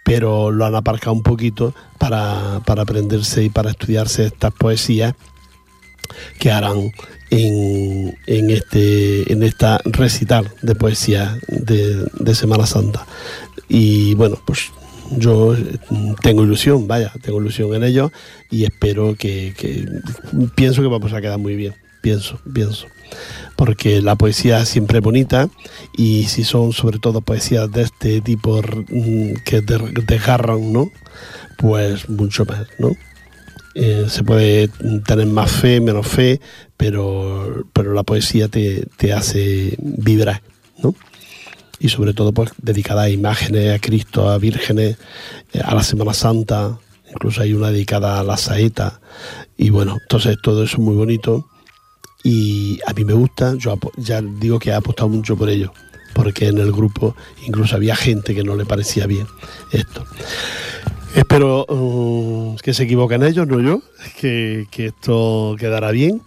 pero 0.04 0.52
lo 0.52 0.64
han 0.64 0.74
aparcado 0.74 1.12
un 1.12 1.22
poquito 1.22 1.74
para, 1.98 2.60
para 2.64 2.82
aprenderse 2.82 3.42
y 3.42 3.48
para 3.48 3.70
estudiarse 3.70 4.26
estas 4.26 4.52
poesías 4.52 5.14
que 6.38 6.50
harán 6.50 6.92
en, 7.30 8.16
en 8.26 8.50
este 8.50 9.32
en 9.32 9.42
esta 9.42 9.80
recital 9.84 10.50
de 10.62 10.74
poesía 10.74 11.38
de, 11.48 12.34
Semana 12.34 12.66
Santa. 12.66 13.06
Y 13.68 14.14
bueno, 14.14 14.38
pues 14.44 14.70
yo 15.16 15.54
eh, 15.54 15.78
tengo 16.22 16.42
ilusión, 16.42 16.86
vaya, 16.86 17.12
tengo 17.22 17.40
ilusión 17.40 17.74
en 17.74 17.84
ello 17.84 18.12
y 18.50 18.64
espero 18.64 19.14
que, 19.16 19.54
pienso 20.54 20.82
que 20.82 20.88
vamos 20.88 21.12
a 21.12 21.20
quedar 21.20 21.38
muy 21.38 21.56
bien, 21.56 21.74
pienso, 22.00 22.38
pienso. 22.52 22.86
Porque 23.56 24.00
la 24.02 24.16
poesía 24.16 24.64
siempre 24.64 24.98
es 24.98 25.04
bonita 25.04 25.48
y 25.96 26.24
si 26.24 26.42
son 26.42 26.72
sobre 26.72 26.98
todo 26.98 27.20
poesías 27.20 27.70
de 27.70 27.82
este 27.82 28.20
tipo 28.20 28.60
mm, 28.62 29.34
que 29.44 29.60
de- 29.60 30.02
desgarran, 30.06 30.72
¿no? 30.72 30.90
Pues 31.56 32.08
mucho 32.08 32.44
más, 32.44 32.66
¿no? 32.78 32.96
Eh, 33.74 34.06
se 34.08 34.22
puede 34.22 34.68
tener 35.04 35.26
más 35.26 35.50
fe, 35.50 35.80
menos 35.80 36.06
fe, 36.06 36.40
pero, 36.76 37.66
pero 37.72 37.92
la 37.92 38.04
poesía 38.04 38.48
te, 38.48 38.86
te 38.96 39.12
hace 39.12 39.74
vibrar, 39.78 40.42
¿no? 40.78 40.94
Y 41.80 41.88
sobre 41.88 42.14
todo 42.14 42.32
pues 42.32 42.52
dedicada 42.62 43.02
a 43.02 43.10
imágenes, 43.10 43.74
a 43.74 43.80
Cristo, 43.80 44.30
a 44.30 44.38
vírgenes, 44.38 44.96
eh, 45.52 45.60
a 45.62 45.74
la 45.74 45.82
Semana 45.82 46.14
Santa, 46.14 46.78
incluso 47.10 47.42
hay 47.42 47.52
una 47.52 47.72
dedicada 47.72 48.20
a 48.20 48.24
la 48.24 48.36
saeta, 48.36 49.00
y 49.56 49.70
bueno, 49.70 49.98
entonces 50.00 50.36
todo 50.40 50.62
eso 50.62 50.76
es 50.76 50.82
muy 50.82 50.94
bonito 50.94 51.48
y 52.22 52.78
a 52.86 52.92
mí 52.92 53.04
me 53.04 53.12
gusta, 53.12 53.54
yo 53.56 53.76
ya 53.96 54.22
digo 54.22 54.58
que 54.58 54.70
he 54.70 54.74
apostado 54.74 55.08
mucho 55.08 55.36
por 55.36 55.50
ello, 55.50 55.72
porque 56.14 56.46
en 56.46 56.58
el 56.58 56.72
grupo 56.72 57.16
incluso 57.46 57.74
había 57.74 57.96
gente 57.96 58.34
que 58.34 58.44
no 58.44 58.54
le 58.54 58.64
parecía 58.64 59.06
bien 59.06 59.26
esto. 59.72 60.04
Espero 61.14 61.64
mm, 61.68 62.56
que 62.56 62.74
se 62.74 62.84
equivoquen 62.84 63.22
ellos, 63.22 63.46
no 63.46 63.60
yo, 63.60 63.80
que, 64.20 64.66
que 64.70 64.86
esto 64.86 65.54
quedará 65.58 65.92
bien 65.92 66.22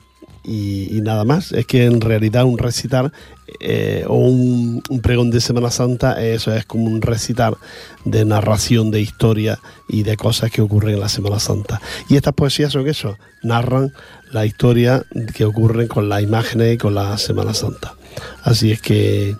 y, 0.48 1.02
nada 1.02 1.26
más. 1.26 1.52
Es 1.52 1.66
que 1.66 1.86
en 1.86 2.00
realidad 2.00 2.46
un 2.46 2.58
recitar 2.58 3.12
eh, 3.60 4.06
o 4.08 4.16
un, 4.16 4.82
un 4.90 5.02
pregón 5.02 5.30
de 5.30 5.42
Semana 5.42 5.72
Santa, 5.72 6.24
eso 6.24 6.54
es 6.54 6.66
como 6.66 6.86
un 6.86 7.02
recitar 7.02 7.58
de 8.06 8.24
narración 8.24 8.90
de 8.90 9.02
historia 9.02 9.60
y 9.90 10.04
de 10.04 10.16
cosas 10.16 10.52
que 10.52 10.62
ocurren 10.62 10.96
en 10.96 11.02
la 11.02 11.10
Semana 11.10 11.40
Santa. 11.40 11.82
Y 12.08 12.16
estas 12.16 12.34
poesías 12.34 12.72
son 12.72 12.88
eso, 12.88 13.18
narran 13.44 13.92
la 14.32 14.46
historia 14.46 15.04
que 15.36 15.44
ocurren 15.44 15.90
con 15.90 16.08
las 16.08 16.24
imágenes 16.24 16.76
y 16.76 16.78
con 16.78 16.96
la 16.96 17.18
Semana 17.18 17.54
Santa. 17.54 17.96
Así 18.44 18.72
es 18.72 18.82
que 18.82 19.36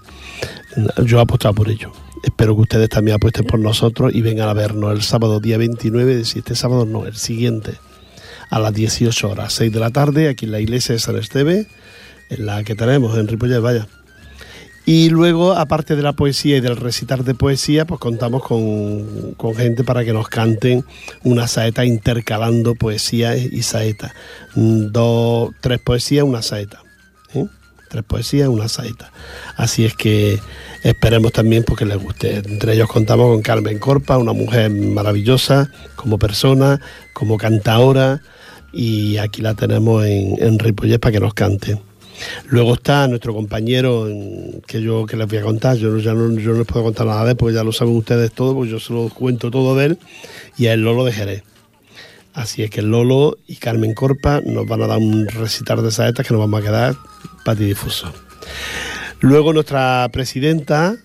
yo 1.06 1.20
he 1.20 1.22
apostado 1.22 1.56
por 1.56 1.70
ello. 1.70 1.94
Espero 2.24 2.56
que 2.56 2.62
ustedes 2.62 2.90
también 2.90 3.16
apuesten 3.16 3.46
por 3.46 3.60
nosotros 3.60 4.14
y 4.14 4.22
vengan 4.22 4.50
a 4.50 4.54
vernos 4.54 4.92
el 4.92 5.02
sábado 5.02 5.40
día 5.40 5.58
29, 5.58 6.26
si 6.26 6.40
este 6.40 6.56
sábado 6.56 6.86
no, 6.86 7.06
el 7.06 7.16
siguiente, 7.16 7.74
a 8.50 8.60
las 8.60 8.74
18 8.74 9.30
horas, 9.30 9.54
6 9.54 9.72
de 9.72 9.80
la 9.80 9.92
tarde, 9.92 10.30
aquí 10.30 10.46
en 10.46 10.52
la 10.52 10.60
iglesia 10.60 10.94
de 10.94 11.00
San 11.00 11.18
Esteve, 11.18 11.68
en 12.30 12.46
la 12.46 12.64
que 12.64 12.76
tenemos 12.76 13.18
en 13.18 13.28
Ripollet, 13.28 13.60
vaya. 13.62 13.88
Y 14.86 15.10
luego, 15.10 15.52
aparte 15.52 15.98
de 15.98 16.02
la 16.02 16.14
poesía 16.14 16.58
y 16.58 16.62
del 16.62 16.78
recitar 16.78 17.26
de 17.26 17.36
poesía, 17.36 17.86
pues 17.86 18.00
contamos 18.00 18.42
con, 18.42 19.34
con 19.34 19.54
gente 19.54 19.84
para 19.84 20.06
que 20.06 20.14
nos 20.14 20.30
canten 20.30 20.86
una 21.24 21.48
saeta 21.48 21.84
intercalando 21.84 22.74
poesía 22.74 23.36
y 23.36 23.62
saeta. 23.64 24.16
Mm, 24.56 24.92
Dos, 24.94 25.52
tres 25.60 25.80
poesías, 25.80 26.24
una 26.24 26.42
saeta. 26.42 26.87
Tres 27.90 28.04
poesías, 28.04 28.50
una 28.50 28.68
saeta. 28.68 29.12
Así 29.56 29.86
es 29.86 29.94
que 29.96 30.40
esperemos 30.84 31.32
también 31.32 31.64
porque 31.64 31.86
les 31.86 31.98
guste. 31.98 32.38
Entre 32.38 32.74
ellos 32.74 32.90
contamos 32.90 33.28
con 33.32 33.42
Carmen 33.42 33.80
Corpa, 33.80 34.18
una 34.18 34.34
mujer 34.34 34.70
maravillosa 34.70 35.72
como 35.96 36.18
persona, 36.18 36.82
como 37.14 37.38
cantaora, 37.38 38.22
y 38.74 39.18
aquí 39.18 39.42
la 39.42 39.54
tenemos 39.54 40.06
en, 40.06 40.42
en 40.44 40.60
Ripollet 40.60 41.00
para 41.00 41.14
que 41.14 41.20
nos 41.20 41.34
cante. 41.34 41.80
Luego 42.48 42.74
está 42.74 43.08
nuestro 43.08 43.34
compañero 43.34 44.08
que 44.66 44.82
yo 44.82 45.06
que 45.06 45.18
les 45.18 45.28
voy 45.28 45.38
a 45.38 45.44
contar, 45.44 45.78
yo, 45.78 45.98
ya 46.00 46.14
no, 46.14 46.32
yo 46.40 46.52
no 46.52 46.60
les 46.60 46.68
puedo 46.68 46.86
contar 46.86 47.06
nada 47.06 47.24
de 47.26 47.32
él 47.32 47.38
porque 47.38 47.56
ya 47.56 47.64
lo 47.64 47.72
saben 47.72 47.96
ustedes 47.96 48.32
todo, 48.32 48.56
porque 48.56 48.72
yo 48.72 48.80
se 48.80 48.94
lo 48.94 49.10
cuento 49.10 49.52
todo 49.52 49.76
de 49.76 49.86
él, 49.86 49.98
y 50.58 50.68
a 50.68 50.74
el 50.74 50.82
Lolo 50.82 51.06
de 51.06 51.12
Jerez. 51.12 51.44
Así 52.38 52.62
es 52.62 52.70
que 52.70 52.84
Lolo 52.84 53.40
y 53.48 53.56
Carmen 53.56 53.96
Corpa 53.96 54.42
nos 54.46 54.68
van 54.68 54.84
a 54.84 54.88
dar 54.88 55.00
un 55.00 55.26
recitar 55.28 55.82
de 55.82 55.90
saetas 55.90 56.26
que 56.26 56.36
nos 56.36 56.40
vamos 56.40 56.62
a 56.62 56.64
quedar 56.64 56.96
patidifusos. 57.44 58.12
Luego 59.22 59.54
nuestra 59.54 60.08
presidenta, 60.14 60.98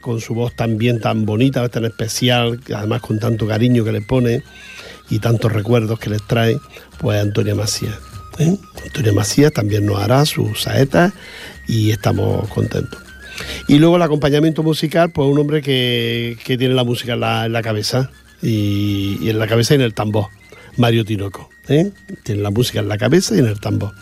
con 0.00 0.22
su 0.22 0.34
voz 0.34 0.56
también 0.56 0.98
tan 0.98 1.26
bonita, 1.26 1.68
tan 1.68 1.84
especial, 1.84 2.58
además 2.74 3.02
con 3.02 3.18
tanto 3.18 3.46
cariño 3.46 3.84
que 3.84 3.92
le 3.92 4.00
pone 4.00 4.44
y 5.10 5.18
tantos 5.18 5.52
recuerdos 5.52 5.98
que 5.98 6.08
les 6.08 6.22
trae, 6.26 6.56
pues 6.98 7.20
Antonia 7.20 7.54
Macías. 7.54 7.98
¿eh? 8.38 8.56
Antonia 8.82 9.12
Macías 9.12 9.52
también 9.52 9.84
nos 9.84 9.98
hará 9.98 10.24
sus 10.24 10.62
saetas 10.62 11.12
y 11.68 11.90
estamos 11.90 12.48
contentos. 12.48 12.98
Y 13.68 13.78
luego 13.78 13.96
el 13.96 14.02
acompañamiento 14.02 14.62
musical, 14.62 15.10
pues 15.12 15.28
un 15.28 15.38
hombre 15.38 15.60
que, 15.60 16.38
que 16.42 16.56
tiene 16.56 16.72
la 16.72 16.84
música 16.84 17.12
en 17.12 17.20
la, 17.20 17.44
en 17.44 17.52
la 17.52 17.60
cabeza 17.60 18.10
y, 18.40 19.18
y 19.20 19.28
en 19.28 19.38
la 19.38 19.46
cabeza 19.46 19.74
y 19.74 19.76
en 19.76 19.82
el 19.82 19.92
tambor, 19.92 20.28
Mario 20.76 21.04
Tinoco. 21.04 21.48
¿eh? 21.68 21.90
Tiene 22.22 22.42
la 22.42 22.50
música 22.50 22.80
en 22.80 22.88
la 22.88 22.98
cabeza 22.98 23.34
y 23.36 23.38
en 23.38 23.46
el 23.46 23.60
tambor. 23.60 23.94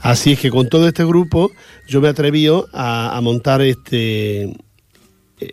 Así 0.00 0.32
es 0.32 0.40
que 0.40 0.50
con 0.50 0.68
todo 0.68 0.88
este 0.88 1.04
grupo 1.04 1.52
yo 1.86 2.00
me 2.00 2.08
he 2.08 2.10
atrevido 2.10 2.68
a, 2.72 3.16
a 3.16 3.20
montar 3.20 3.60
este, 3.62 4.54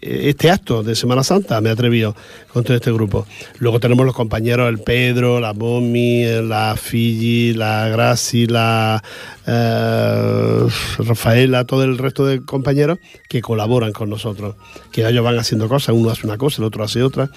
este 0.02 0.52
acto 0.52 0.84
de 0.84 0.96
Semana 0.96 1.24
Santa, 1.24 1.60
me 1.62 1.70
he 1.70 1.72
atrevido 1.72 2.16
con 2.52 2.64
todo 2.64 2.76
este 2.76 2.92
grupo. 2.92 3.26
Luego 3.60 3.80
tenemos 3.80 4.06
los 4.06 4.16
compañeros, 4.16 4.70
el 4.70 4.80
Pedro, 4.80 5.40
la 5.40 5.54
Momi, 5.54 6.24
la 6.44 6.76
Fiji, 6.78 7.54
la 7.54 7.88
Graci, 7.90 8.48
la 8.48 9.04
eh, 9.48 10.68
Rafaela, 11.00 11.66
todo 11.66 11.84
el 11.84 11.98
resto 11.98 12.26
de 12.26 12.44
compañeros 12.44 13.00
que 13.28 13.42
colaboran 13.42 13.92
con 13.92 14.10
nosotros, 14.10 14.56
que 14.92 15.08
ellos 15.08 15.24
van 15.24 15.40
haciendo 15.40 15.68
cosas, 15.68 15.96
uno 15.96 16.10
hace 16.10 16.28
una 16.28 16.38
cosa, 16.38 16.62
el 16.62 16.66
otro 16.66 16.84
hace 16.84 17.04
otra, 17.04 17.30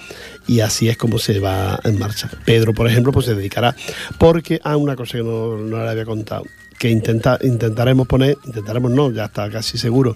y 0.47 0.59
así 0.59 0.89
es 0.89 0.97
como 0.97 1.19
se 1.19 1.39
va 1.39 1.79
en 1.83 1.97
marcha. 1.99 2.29
Pedro, 2.45 2.73
por 2.73 2.87
ejemplo, 2.87 3.11
pues 3.11 3.25
se 3.25 3.35
dedicará, 3.35 3.75
porque 4.17 4.59
a 4.63 4.77
una 4.77 4.95
cosa 4.95 5.17
que 5.17 5.23
no, 5.23 5.57
no 5.57 5.83
le 5.83 5.89
había 5.89 6.05
contado, 6.05 6.43
que 6.77 6.89
intenta, 6.89 7.39
intentaremos 7.41 8.07
poner, 8.07 8.37
intentaremos 8.45 8.91
no, 8.91 9.11
ya 9.11 9.25
está 9.25 9.49
casi 9.49 9.77
seguro, 9.77 10.15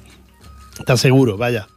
está 0.77 0.97
seguro, 0.97 1.37
vaya, 1.37 1.67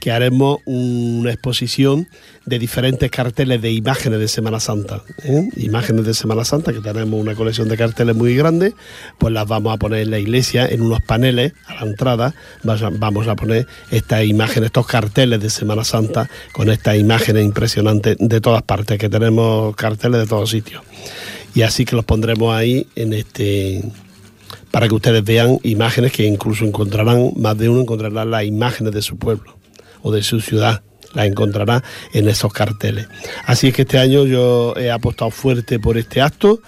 que 0.00 0.10
haremos 0.10 0.58
una 0.64 1.32
exposición 1.32 2.08
de 2.44 2.58
diferentes 2.58 3.10
carteles 3.10 3.60
de 3.60 3.72
imágenes 3.72 4.20
de 4.20 4.28
Semana 4.28 4.60
Santa. 4.60 5.02
¿eh? 5.24 5.48
Imágenes 5.56 6.04
de 6.04 6.14
Semana 6.14 6.44
Santa, 6.44 6.72
que 6.72 6.80
tenemos 6.80 7.20
una 7.20 7.34
colección 7.34 7.68
de 7.68 7.76
carteles 7.76 8.14
muy 8.14 8.36
grande, 8.36 8.74
pues 9.18 9.32
las 9.32 9.46
vamos 9.46 9.74
a 9.74 9.78
poner 9.78 10.02
en 10.02 10.10
la 10.10 10.18
iglesia, 10.18 10.66
en 10.66 10.82
unos 10.82 11.00
paneles 11.02 11.54
a 11.66 11.74
la 11.74 11.90
entrada. 11.90 12.34
Vamos 12.62 13.26
a 13.26 13.34
poner 13.34 13.66
estas 13.90 14.24
imágenes, 14.24 14.66
estos 14.66 14.86
carteles 14.86 15.40
de 15.40 15.50
Semana 15.50 15.84
Santa, 15.84 16.30
con 16.52 16.70
estas 16.70 16.96
imágenes 16.96 17.44
impresionantes 17.44 18.16
de 18.18 18.40
todas 18.40 18.62
partes, 18.62 18.98
que 18.98 19.08
tenemos 19.08 19.74
carteles 19.74 20.20
de 20.20 20.26
todos 20.26 20.50
sitios. 20.50 20.82
Y 21.54 21.62
así 21.62 21.84
que 21.84 21.96
los 21.96 22.04
pondremos 22.04 22.54
ahí 22.54 22.86
en 22.96 23.12
este 23.12 23.82
para 24.70 24.88
que 24.88 24.94
ustedes 24.94 25.24
vean 25.24 25.58
imágenes 25.62 26.12
que 26.12 26.24
incluso 26.24 26.64
encontrarán, 26.64 27.32
más 27.36 27.56
de 27.56 27.70
uno 27.70 27.80
encontrará 27.80 28.26
las 28.26 28.44
imágenes 28.44 28.92
de 28.92 29.00
su 29.00 29.16
pueblo 29.16 29.55
o 30.06 30.12
de 30.12 30.22
su 30.22 30.40
ciudad 30.40 30.82
la 31.14 31.26
encontrará 31.26 31.82
en 32.12 32.28
esos 32.28 32.52
carteles. 32.52 33.08
Así 33.46 33.68
es 33.68 33.74
que 33.74 33.82
este 33.82 33.98
año 33.98 34.24
yo 34.24 34.74
he 34.76 34.90
apostado 34.90 35.30
fuerte 35.30 35.80
por 35.80 35.98
este 35.98 36.20
acto 36.20 36.60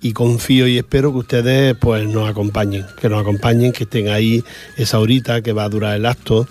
y 0.00 0.12
confío 0.12 0.66
y 0.66 0.78
espero 0.78 1.12
que 1.12 1.18
ustedes 1.18 1.76
pues 1.78 2.08
nos 2.08 2.28
acompañen, 2.28 2.86
que 3.00 3.08
nos 3.08 3.20
acompañen, 3.20 3.72
que 3.72 3.84
estén 3.84 4.08
ahí 4.08 4.44
esa 4.76 5.00
horita 5.00 5.42
que 5.42 5.52
va 5.52 5.64
a 5.64 5.68
durar 5.68 5.96
el 5.96 6.06
acto 6.06 6.48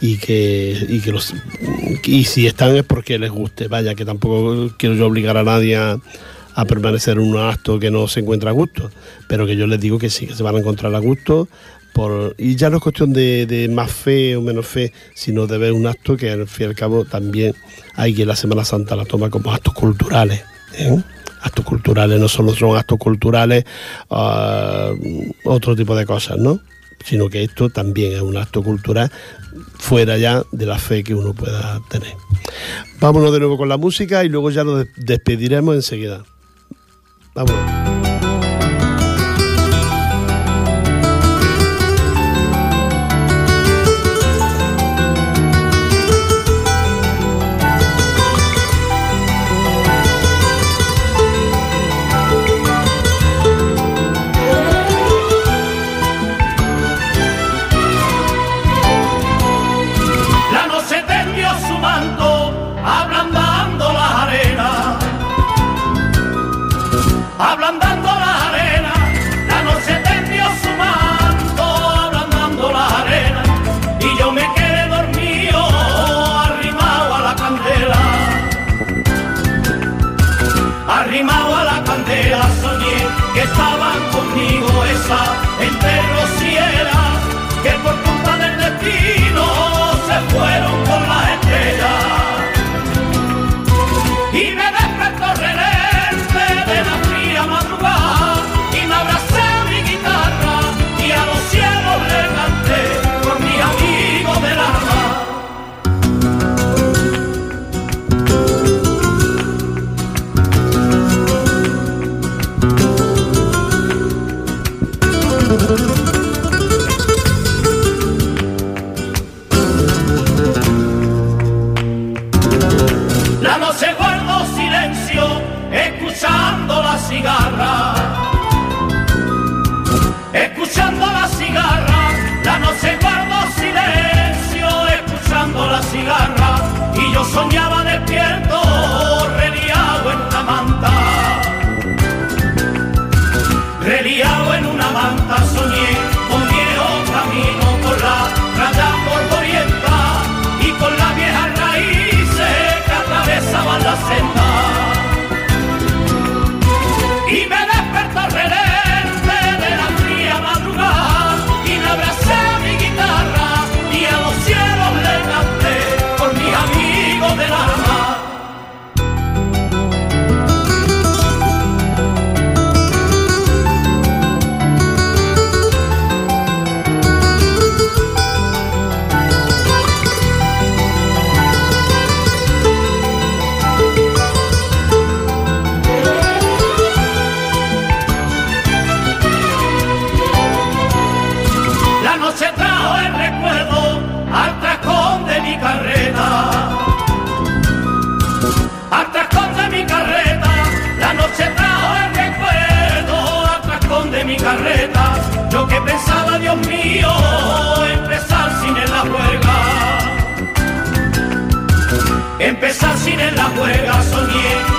y 0.00 0.18
que, 0.18 0.86
y 0.88 1.00
que 1.00 1.10
los 1.10 1.34
y 2.04 2.24
si 2.24 2.46
están 2.46 2.76
es 2.76 2.84
porque 2.84 3.18
les 3.18 3.30
guste, 3.30 3.66
vaya, 3.66 3.94
que 3.94 4.04
tampoco 4.04 4.70
quiero 4.76 4.94
yo 4.94 5.06
obligar 5.06 5.36
a 5.36 5.42
nadie 5.42 5.76
a, 5.76 5.98
a 6.54 6.64
permanecer 6.66 7.18
en 7.18 7.24
un 7.24 7.38
acto 7.38 7.78
que 7.78 7.90
no 7.90 8.06
se 8.08 8.20
encuentra 8.20 8.50
a 8.50 8.52
gusto, 8.52 8.90
pero 9.28 9.46
que 9.46 9.56
yo 9.56 9.66
les 9.66 9.80
digo 9.80 9.98
que 9.98 10.10
sí, 10.10 10.26
que 10.26 10.34
se 10.34 10.42
van 10.42 10.56
a 10.56 10.58
encontrar 10.58 10.94
a 10.94 10.98
gusto, 10.98 11.48
y 12.36 12.56
ya 12.56 12.70
no 12.70 12.76
es 12.76 12.82
cuestión 12.82 13.12
de, 13.12 13.68
más 13.72 13.90
fe 13.90 14.36
o 14.36 14.40
menos 14.40 14.66
fe, 14.66 14.92
sino 15.14 15.46
de 15.46 15.58
ver 15.58 15.72
un 15.72 15.86
acto 15.86 16.16
que 16.16 16.30
al 16.30 16.46
fin 16.46 16.66
y 16.66 16.68
al 16.70 16.74
cabo 16.74 17.04
también 17.04 17.54
hay 17.94 18.14
que 18.14 18.24
la 18.24 18.36
Semana 18.36 18.64
Santa 18.64 18.94
la 18.94 19.04
toma 19.04 19.30
como 19.30 19.52
actos 19.52 19.74
culturales. 19.74 20.44
¿eh? 20.74 21.02
Actos 21.40 21.64
culturales 21.64 22.20
no 22.20 22.28
solo 22.28 22.54
son 22.54 22.76
actos 22.76 22.98
culturales, 22.98 23.64
ah, 24.10 24.92
otro 25.44 25.74
tipo 25.74 25.96
de 25.96 26.06
cosas, 26.06 26.38
¿no? 26.38 26.60
Sino 27.04 27.28
que 27.28 27.44
esto 27.44 27.68
también 27.68 28.12
es 28.12 28.22
un 28.22 28.36
acto 28.36 28.62
cultural 28.62 29.10
fuera 29.78 30.18
ya 30.18 30.42
de 30.52 30.66
la 30.66 30.78
fe 30.78 31.02
que 31.02 31.14
uno 31.14 31.32
pueda 31.32 31.80
tener. 31.88 32.14
Vámonos 33.00 33.32
de 33.32 33.38
nuevo 33.38 33.56
con 33.56 33.68
la 33.68 33.76
música 33.76 34.24
y 34.24 34.28
luego 34.28 34.50
ya 34.50 34.64
nos 34.64 34.86
despediremos 34.96 35.74
enseguida. 35.74 36.24
Vámonos. 37.34 38.07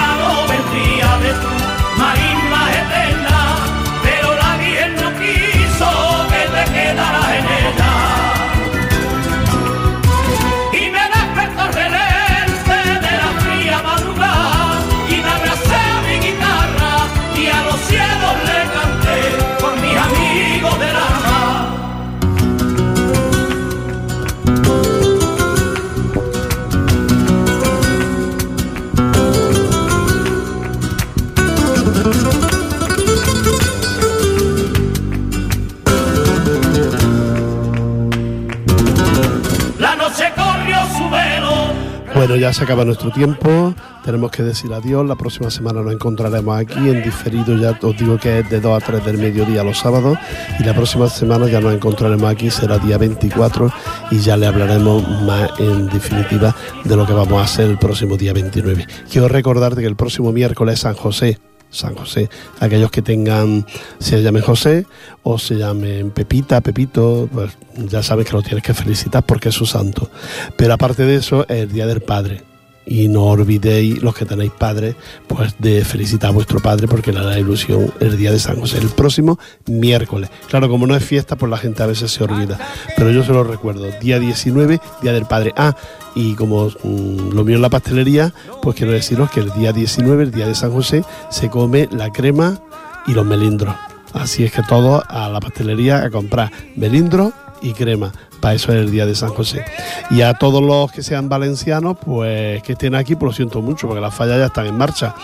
Bueno, 42.25 42.37
ya 42.37 42.55
se 42.55 42.65
acaba 42.65 42.87
nuestro 42.87 43.11
tiempo, 43.11 43.75
tenemos 44.03 44.31
que 44.31 44.43
decir 44.43 44.73
adiós, 44.73 45.07
la 45.07 45.15
próxima 45.15 45.51
semana 45.51 45.83
nos 45.83 45.93
encontraremos 45.93 46.59
aquí 46.59 46.89
en 46.89 47.03
diferido, 47.03 47.55
ya 47.55 47.79
os 47.83 47.99
digo 47.99 48.17
que 48.17 48.39
es 48.39 48.49
de 48.49 48.61
2 48.61 48.83
a 48.83 48.87
3 48.87 49.05
del 49.05 49.19
mediodía 49.19 49.63
los 49.63 49.81
sábados. 49.81 50.17
Y 50.59 50.65
la 50.65 50.73
próxima 50.73 51.07
semana 51.11 51.47
ya 51.49 51.61
nos 51.61 51.75
encontraremos 51.75 52.25
aquí, 52.25 52.51
será 52.51 52.79
día 52.79 52.97
24 52.97 53.71
y 54.11 54.21
ya 54.21 54.39
le 54.39 54.47
hablaremos 54.47 55.07
más 55.27 55.51
en 55.61 55.87
definitiva 55.91 56.57
de 56.83 56.97
lo 56.97 57.07
que 57.07 57.13
vamos 57.13 57.43
a 57.43 57.45
hacer 57.45 57.69
el 57.69 57.77
próximo 57.77 58.17
día 58.17 58.33
29. 58.33 58.87
Quiero 59.13 59.29
recordarte 59.29 59.83
que 59.83 59.87
el 59.87 59.97
próximo 59.97 60.33
miércoles 60.33 60.77
es 60.77 60.81
San 60.81 60.95
José, 60.95 61.39
San 61.75 61.95
José. 61.95 62.29
Aquellos 62.61 62.91
que 62.91 63.03
tengan, 63.03 63.67
se 63.99 64.23
llamen 64.23 64.43
José 64.43 64.87
o 65.23 65.39
se 65.39 65.57
llamen 65.57 66.11
Pepita, 66.11 66.61
Pepito, 66.61 67.29
pues 67.33 67.57
ya 67.77 68.03
sabes 68.03 68.27
que 68.27 68.33
lo 68.33 68.43
tienes 68.43 68.63
que 68.63 68.75
felicitar 68.75 69.25
porque 69.25 69.51
es 69.51 69.55
su 69.55 69.67
santo. 69.67 70.11
Pero 70.57 70.75
aparte 70.75 71.05
de 71.05 71.17
eso, 71.17 71.43
es 71.49 71.63
el 71.63 71.73
Día 71.73 71.87
del 71.87 72.01
Padre 72.01 72.54
y 72.87 73.09
no 73.09 73.25
olvidéis 73.25 74.03
los 74.03 74.15
que 74.15 74.25
tenéis 74.25 74.53
padres 74.53 74.97
pues 75.27 75.55
de 75.59 75.85
felicitar 75.85 76.31
a 76.31 76.33
vuestro 76.33 76.61
padre 76.61 76.89
porque 76.89 77.13
le 77.13 77.21
da 77.21 77.39
ilusión 77.39 77.93
el 78.01 78.17
día 78.17 78.33
de 78.33 78.39
San 78.39 78.61
José 78.61 78.79
el 78.79 78.89
próximo 78.89 79.39
miércoles. 79.67 80.31
Claro 80.49 80.69
como 80.69 80.87
no 80.87 80.95
es 80.95 81.05
fiesta 81.05 81.37
pues 81.37 81.51
la 81.51 81.57
gente 81.57 81.83
a 81.83 81.87
veces 81.87 82.11
se 82.11 82.25
olvida. 82.25 82.59
Pero 82.97 83.11
yo 83.11 83.25
se 83.25 83.33
lo 83.33 83.45
recuerdo 83.45 83.91
día 84.01 84.19
19 84.19 84.81
día 85.03 85.13
del 85.13 85.27
padre 85.27 85.53
ah 85.57 85.77
y 86.15 86.35
como 86.35 86.69
mm, 86.69 87.31
lo 87.33 87.45
mío 87.45 87.57
en 87.57 87.63
la 87.63 87.71
pastelería 87.71 88.33
pues 88.63 88.77
quiero 88.77 88.93
deciros 88.93 89.31
que 89.31 89.41
el 89.41 89.53
día 89.53 89.73
19 89.73 90.25
el 90.25 90.31
día 90.31 90.47
de 90.47 90.55
San 90.55 90.73
José 90.73 91.05
se 91.31 91.49
come 91.49 91.89
la 91.91 92.11
crema 92.11 92.61
y 93.07 93.13
los 93.13 93.27
melindros. 93.27 93.75
Así 94.13 94.45
es 94.45 94.53
que 94.53 94.63
todos 94.63 95.03
a 95.09 95.29
la 95.29 95.41
pastelería 95.41 96.05
a 96.05 96.11
comprar 96.11 96.51
melindros 96.77 97.33
y 97.63 97.73
crema 97.73 98.13
para 98.45 98.57
eso 98.57 98.73
es 98.73 98.79
el 98.79 98.91
día 98.91 99.07
de 99.07 99.15
San 99.15 99.31
José. 99.31 99.65
Y 100.11 100.21
a 100.21 100.35
todos 100.35 100.63
los 100.63 100.93
que 100.93 101.03
sean 101.03 101.31
valencianos, 101.31 101.97
pues 102.05 102.63
que 102.63 102.73
estén 102.73 102.95
aquí, 102.95 103.15
pues 103.15 103.31
lo 103.31 103.33
siento 103.35 103.63
mucho, 103.63 103.87
porque 103.87 104.03
las 104.03 104.15
fallas 104.15 104.37
ya 104.37 104.45
están 104.45 104.67
en 104.67 104.77
marcha. 104.77 105.15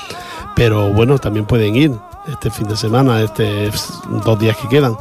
Pero 0.56 0.90
bueno, 0.94 1.18
también 1.18 1.44
pueden 1.44 1.76
ir 1.76 1.92
este 2.32 2.50
fin 2.50 2.66
de 2.66 2.76
semana, 2.76 3.20
estos 3.20 4.00
dos 4.24 4.38
días 4.38 4.56
que 4.56 4.68
quedan. 4.68 4.96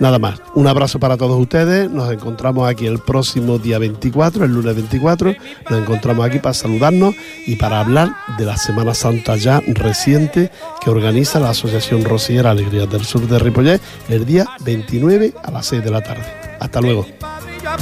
Nada 0.00 0.18
más, 0.18 0.40
un 0.54 0.66
abrazo 0.66 0.98
para 0.98 1.18
todos 1.18 1.38
ustedes, 1.38 1.90
nos 1.90 2.10
encontramos 2.10 2.66
aquí 2.66 2.86
el 2.86 3.00
próximo 3.00 3.58
día 3.58 3.78
24, 3.78 4.46
el 4.46 4.54
lunes 4.54 4.74
24, 4.74 5.34
nos 5.68 5.78
encontramos 5.78 6.24
aquí 6.24 6.38
para 6.38 6.54
saludarnos 6.54 7.14
y 7.46 7.56
para 7.56 7.80
hablar 7.80 8.12
de 8.38 8.46
la 8.46 8.56
Semana 8.56 8.94
Santa 8.94 9.36
ya 9.36 9.60
reciente 9.74 10.50
que 10.82 10.88
organiza 10.88 11.38
la 11.38 11.50
Asociación 11.50 12.02
Rociera 12.02 12.50
Alegría 12.50 12.86
del 12.86 13.04
Sur 13.04 13.28
de 13.28 13.38
Ripollet 13.38 13.82
el 14.08 14.24
día 14.24 14.46
29 14.64 15.34
a 15.42 15.50
las 15.50 15.66
6 15.66 15.84
de 15.84 15.90
la 15.90 16.00
tarde. 16.00 16.24
Hasta 16.58 16.80
luego 16.80 17.06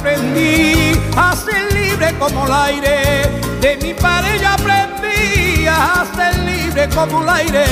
aprendí 0.01 0.99
a 1.15 1.35
ser 1.35 1.73
libre 1.73 2.13
como 2.17 2.45
el 2.47 2.53
aire. 2.53 3.29
De 3.61 3.77
mi 3.77 3.93
padre 3.93 4.39
yo 4.41 4.49
aprendí 4.49 5.67
a 5.67 6.03
ser 6.15 6.37
libre 6.39 6.89
como 6.89 7.21
el 7.21 7.29
aire. 7.29 7.65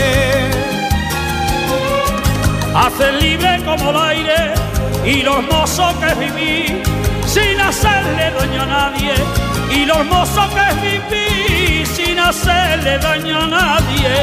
A 2.76 2.90
ser 2.98 3.14
libre 3.16 3.64
como 3.66 3.90
el 3.90 3.98
aire 3.98 4.54
y 5.04 5.24
los 5.24 5.44
mozos 5.52 5.96
que 5.96 6.14
viví 6.24 6.84
sin 7.26 7.60
hacerle 7.60 8.32
daño 8.38 8.62
a 8.62 8.66
nadie. 8.66 9.14
Y 9.72 9.86
los 9.86 10.06
mozos 10.06 10.50
que 10.54 10.68
viví 10.86 11.86
sin 11.86 12.20
hacerle 12.20 13.00
daño 13.00 13.40
a 13.40 13.48
nadie. 13.48 14.16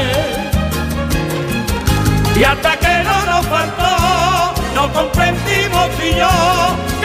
Y 2.37 2.43
hasta 2.43 2.77
que 2.77 3.03
no 3.03 3.25
nos 3.25 3.45
faltó, 3.47 4.53
no 4.75 4.93
comprendimos 4.93 5.89
y 6.01 6.15
yo 6.15 6.96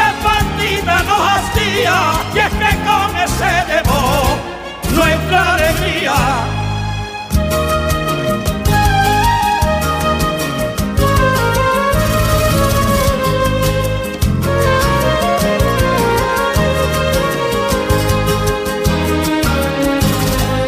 nos 0.84 1.28
hacía 1.32 2.12
y 2.34 2.38
es 2.38 2.50
que 2.50 2.70
con 2.84 3.16
ese 3.16 3.52
debo 3.68 4.52
nuestra 4.94 5.54
alegría. 5.54 6.14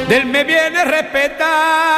Del 0.09 0.27
me 0.27 0.45
viene 0.45 0.85
respetar 0.85 1.94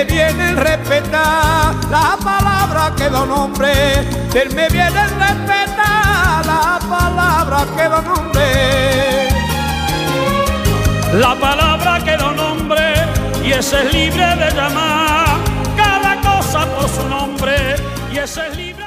me 0.00 0.06
viene 0.06 0.48
el 0.48 0.56
respetar, 0.56 1.74
la 1.90 2.16
palabra 2.24 2.94
que 2.96 3.10
da 3.10 3.26
nombre, 3.26 3.70
del 4.32 4.48
me 4.54 4.66
viene 4.70 4.98
el 5.02 5.10
respetar, 5.10 6.46
la 6.46 6.78
palabra 6.88 7.66
que 7.76 7.86
da 7.86 8.00
nombre. 8.00 9.28
La 11.12 11.34
palabra 11.34 12.02
que 12.02 12.16
da 12.16 12.32
nombre 12.32 12.94
y 13.44 13.52
ese 13.52 13.84
es 13.84 13.92
libre 13.92 14.36
de 14.36 14.50
llamar 14.54 15.36
cada 15.76 16.16
cosa 16.22 16.66
por 16.76 16.88
su 16.88 17.06
nombre 17.06 17.76
y 18.10 18.18
ese 18.18 18.46
es 18.46 18.56
libre 18.56 18.79